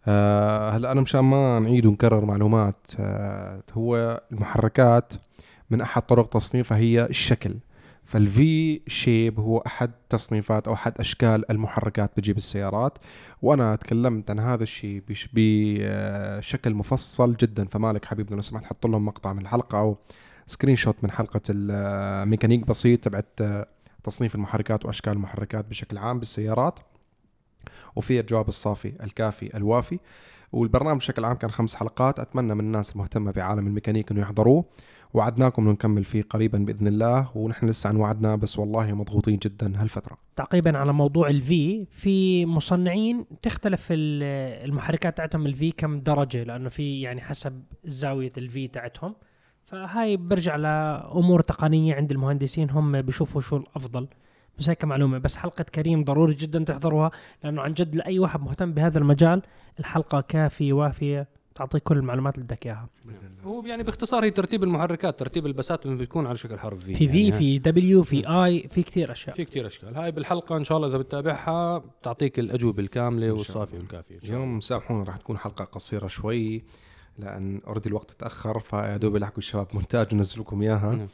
آه 0.06 0.70
هلأ 0.70 0.92
أنا 0.92 1.00
مشان 1.00 1.20
ما 1.20 1.58
نعيد 1.58 1.86
ونكرر 1.86 2.24
معلومات 2.24 2.86
آه 2.98 3.62
هو 3.72 4.22
المحركات 4.32 5.12
من 5.72 5.80
أحد 5.80 6.02
طرق 6.02 6.28
تصنيفها 6.28 6.78
هي 6.78 7.04
الشكل. 7.04 7.54
فال 8.04 8.55
V 8.55 8.80
shape 8.86 9.40
هو 9.40 9.58
أحد 9.58 9.90
تصنيفات 10.08 10.68
أو 10.68 10.74
أحد 10.74 10.92
أشكال 11.00 11.50
المحركات 11.50 12.10
بجيب 12.16 12.36
السيارات. 12.36 12.98
وأنا 13.42 13.76
تكلمت 13.76 14.30
عن 14.30 14.38
هذا 14.38 14.62
الشيء 14.62 15.02
بش- 15.08 15.28
بشكل 15.32 16.74
مفصل 16.74 17.36
جدا. 17.36 17.64
فمالك 17.64 18.04
حبيبنا 18.04 18.36
لو 18.36 18.42
سمحت 18.42 18.64
حط 18.64 18.86
لهم 18.86 19.04
مقطع 19.06 19.32
من 19.32 19.42
الحلقة 19.42 19.78
أو 19.78 19.96
screenshot 20.46 20.96
من 21.02 21.10
حلقة 21.10 21.40
الميكانيك 21.50 22.66
بسيط 22.66 23.04
تبعت 23.04 23.26
آه، 23.40 23.66
تصنيف 24.04 24.34
المحركات 24.34 24.86
وأشكال 24.86 25.12
المحركات 25.12 25.64
بشكل 25.64 25.98
عام 25.98 26.18
بالسيارات. 26.18 26.78
وفي 27.96 28.20
الجواب 28.20 28.48
الصافي 28.48 28.92
الكافي 29.02 29.56
الوافي. 29.56 29.98
والبرنامج 30.52 30.98
بشكل 30.98 31.24
عام 31.24 31.36
كان 31.36 31.50
خمس 31.50 31.74
حلقات. 31.74 32.18
أتمنى 32.20 32.54
من 32.54 32.60
الناس 32.60 32.92
المهتمة 32.92 33.32
بعالم 33.32 33.66
الميكانيك 33.66 34.10
إنه 34.10 34.20
يحضروه. 34.20 34.64
وعدناكم 35.14 35.62
انه 35.62 35.72
نكمل 35.72 36.04
فيه 36.04 36.22
قريبا 36.30 36.58
بإذن 36.58 36.86
الله 36.86 37.28
ونحن 37.34 37.66
لسه 37.68 37.88
عن 37.88 37.96
وعدنا 37.96 38.36
بس 38.36 38.58
والله 38.58 38.92
مضغوطين 38.94 39.38
جدا 39.42 39.72
هالفترة. 39.82 40.16
تعقيبا 40.36 40.78
على 40.78 40.92
موضوع 40.92 41.28
ال 41.28 41.57
V 41.57 41.86
في 41.90 42.46
مصنعين 42.46 43.24
تختلف 43.42 43.88
ال- 43.90 44.22
المحركات 44.68 45.16
تاعتهم 45.16 45.46
ال 45.46 45.58
V 45.58 45.70
كم 45.72 46.00
درجة 46.00 46.42
لأنه 46.44 46.68
في 46.68 47.00
يعني 47.00 47.20
حسب 47.20 47.62
زاوية 47.84 48.32
ال 48.38 48.53
V 48.53 48.68
تاعتهم. 48.68 49.14
فهاي 49.64 50.16
برجع 50.16 50.56
لأمور 50.56 51.40
تقنية 51.40 51.94
عند 51.94 52.10
المهندسين 52.12 52.70
هم 52.70 53.02
بيشوفوا 53.02 53.40
شو 53.40 53.56
الأفضل. 53.56 54.08
بس 54.58 54.68
هيك 54.68 54.84
معلومة 54.84 55.18
بس 55.18 55.36
حلقة 55.36 55.64
كريم 55.64 56.04
ضروري 56.04 56.34
جدا 56.34 56.64
تحضروها 56.64 57.10
لأنه 57.44 57.62
عن 57.62 57.74
جد 57.74 57.94
لأي 57.96 58.18
واحد 58.18 58.40
مهتم 58.40 58.72
بهذا 58.72 58.98
المجال 58.98 59.42
الحلقة 59.80 60.20
كافية 60.20 60.72
وافيه 60.72 61.28
تعطيك 61.54 61.82
كل 61.82 61.96
المعلومات 61.96 62.34
اللي 62.34 62.44
بدك 62.44 62.66
إياها. 62.66 62.88
هو 63.44 63.66
يعني 63.66 63.82
باختصار 63.82 64.24
هي 64.24 64.30
ترتيب 64.30 64.64
المحركات 64.64 65.18
ترتيب 65.18 65.46
البساتن 65.46 65.86
بتكون 65.86 66.26
على 66.26 66.36
شكل 66.36 66.58
حرف 66.58 66.84
في 66.84 66.94
في 66.94 67.08
في 67.08 67.20
يعني 67.20 67.32
في 67.32 67.58
دبليو 67.58 68.02
في 68.02 68.28
اي 68.28 68.68
في 68.68 68.82
كثير 68.82 69.12
أشياء. 69.12 69.36
في 69.36 69.44
كتير 69.44 69.66
أشكال. 69.66 69.96
هاي 69.96 70.10
بالحلقة 70.10 70.56
إن 70.56 70.64
شاء 70.64 70.76
الله 70.76 70.88
إذا 70.88 70.98
بتتابعها 70.98 71.78
بتعطيك 71.78 72.38
الأجوبة 72.38 72.82
الكاملة 72.82 73.32
والصافية 73.32 73.78
والكافية. 73.78 74.14
إن 74.14 74.20
شاء 74.20 74.30
الله. 74.30 74.44
اليوم 74.44 74.60
سامحونا 74.60 75.02
راح 75.02 75.16
تكون 75.16 75.38
حلقة 75.38 75.64
قصيرة 75.64 76.06
شوي 76.06 76.64
لأن 77.18 77.60
already 77.66 77.88
الوقت 77.88 78.10
تأخر 78.10 78.60
فيا 78.60 78.96
دوب 78.96 79.16
يلحقوا 79.16 79.38
الشباب 79.38 79.66
مونتاج 79.74 80.14
ونزل 80.14 80.40
لكم 80.40 80.62
إياها. 80.62 80.94
نعم. 80.94 81.08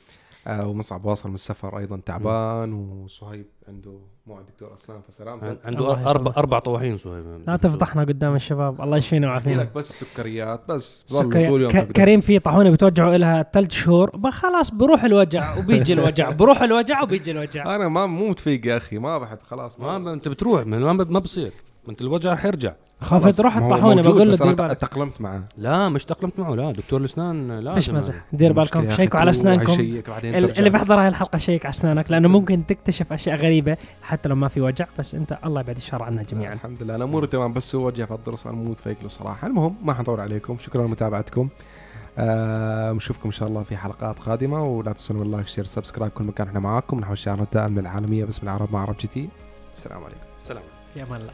ومصعب 0.47 1.05
واصل 1.05 1.29
من 1.29 1.35
السفر 1.35 1.79
أيضا 1.79 2.01
تعبان 2.07 2.73
وصهيب 2.73 3.47
عنده 3.69 3.99
موعد 4.27 4.47
دكتور 4.47 4.75
اسنان 4.75 5.01
فسلامته 5.01 5.57
عنده. 5.65 6.11
أربع 6.11 6.33
أربع 6.37 6.59
طواحين 6.59 6.97
صهيب. 6.97 7.43
لا 7.47 7.57
تفضحنا 7.57 8.03
قدام 8.03 8.35
الشباب. 8.35 8.81
الله 8.81 8.97
يشفينا 8.97 9.27
ويعافينا. 9.29 9.61
لك 9.63 9.73
بس 9.75 10.01
سكريات 10.05 10.61
بس 10.69 11.05
سكري... 11.09 11.47
طول 11.49 11.63
يوم. 11.63 11.73
كريم 11.73 12.21
في 12.21 12.39
طاحونة 12.39 12.71
بتوجعه 12.71 13.17
لها 13.17 13.43
ثلاث 13.53 13.71
شهور. 13.71 14.31
خلاص 14.31 14.71
بروح 14.71 15.05
الوجع 15.05 15.59
وبيجي 15.59 15.93
الوجع. 15.93 16.31
بروح 16.41 16.63
الوجع 16.63 17.03
وبيجي 17.03 17.31
الوجع. 17.31 17.75
أنا 17.77 17.89
ما 17.89 18.07
مو 18.07 18.29
متفيق 18.29 18.67
يا 18.67 18.77
أخي 18.77 18.99
ما 18.99 19.19
بحب 19.19 19.39
خلاص. 19.43 19.81
ما 19.81 19.99
ب- 19.99 20.07
أنت 20.07 20.29
بتروح 20.29 20.67
ما 20.67 20.79
ما 20.79 20.93
ما 20.93 21.19
بصير. 21.19 21.53
ما 21.89 21.93
انت 21.93 22.01
الوجع 22.01 22.35
حيرجع 22.35 22.73
خافت 23.01 23.41
روح 23.41 23.57
الطاحونه 23.57 23.95
موجود، 23.95 24.15
بقول 24.15 24.31
له 24.31 24.37
دير 24.37 24.55
بالك. 24.55 24.79
تأقلمت 24.79 25.21
معه. 25.21 25.43
لا 25.59 25.89
مش 25.89 26.05
تأقلمت 26.05 26.39
معه 26.39 26.55
لا. 26.55 26.73
دكتور 26.73 27.01
الأسنان 27.01 27.59
لا 27.59 27.75
فيش 27.75 27.91
مزح 27.91 28.15
دير 28.33 28.53
بالكم. 28.53 28.91
شيكوا 28.91 29.21
على 29.21 29.31
أسنانكم. 29.31 29.73
اللي 30.35 30.71
بيحضر 30.71 31.01
هاي 31.01 31.09
الحلقة 31.09 31.39
شيك 31.39 31.67
على 31.67 31.71
أسنانك 31.71 32.11
لأنه 32.11 32.29
ممكن 32.29 32.67
تكتشف 32.67 33.13
أشياء 33.13 33.37
غريبة 33.37 33.77
حتى 34.03 34.29
لو 34.29 34.35
ما 34.35 34.49
في 34.49 34.61
وجع 34.61 34.87
بس 34.99 35.15
أنت 35.15 35.39
الله 35.45 35.61
يبعد 35.61 35.77
الشر 35.77 36.03
عنا 36.03 36.23
جميعا. 36.23 36.55
الحمد 36.55 36.83
لله. 36.83 36.95
أنا 36.95 37.05
أموري 37.05 37.27
تمام 37.27 37.53
بس 37.53 37.75
هو 37.75 37.87
وجه 37.87 38.05
في 38.05 38.15
الضرس 38.15 38.47
أنا 38.47 38.57
مو 38.57 38.65
متفيق 38.71 38.97
له 39.03 39.09
صراحة. 39.09 39.47
المهم 39.47 39.77
ما 39.83 39.95
حنطول 39.95 40.21
عليكم. 40.21 40.57
شكرا 40.59 40.87
لمتابعتكم. 40.87 41.49
آه 42.19 42.93
نشوفكم 42.93 43.29
إن 43.29 43.33
شاء 43.33 43.49
الله 43.49 43.63
في 43.63 43.77
حلقات 43.77 44.19
قادمة. 44.19 44.65
ولا 44.65 44.93
تنسون 44.93 45.23
ال 45.23 45.27
like 45.27 45.47
share 45.47 45.65
subscribe 45.65 46.13
كل 46.13 46.25
مكان 46.25 46.47
إحنا 46.47 46.61
معاكم. 46.61 47.01
نحو 47.01 47.13
الشعار 47.13 47.43
الدائم 47.43 47.79
للعالميه 47.79 48.25
باسم 48.25 48.47
العرب 48.47 48.73
مع 48.73 48.81
عرب 48.81 48.97
GT. 49.01 49.29
السلام 49.75 50.05
عليكم. 50.05 50.21
سلام. 50.41 50.63
في 50.95 51.03
أمان 51.03 51.21
الله. 51.21 51.33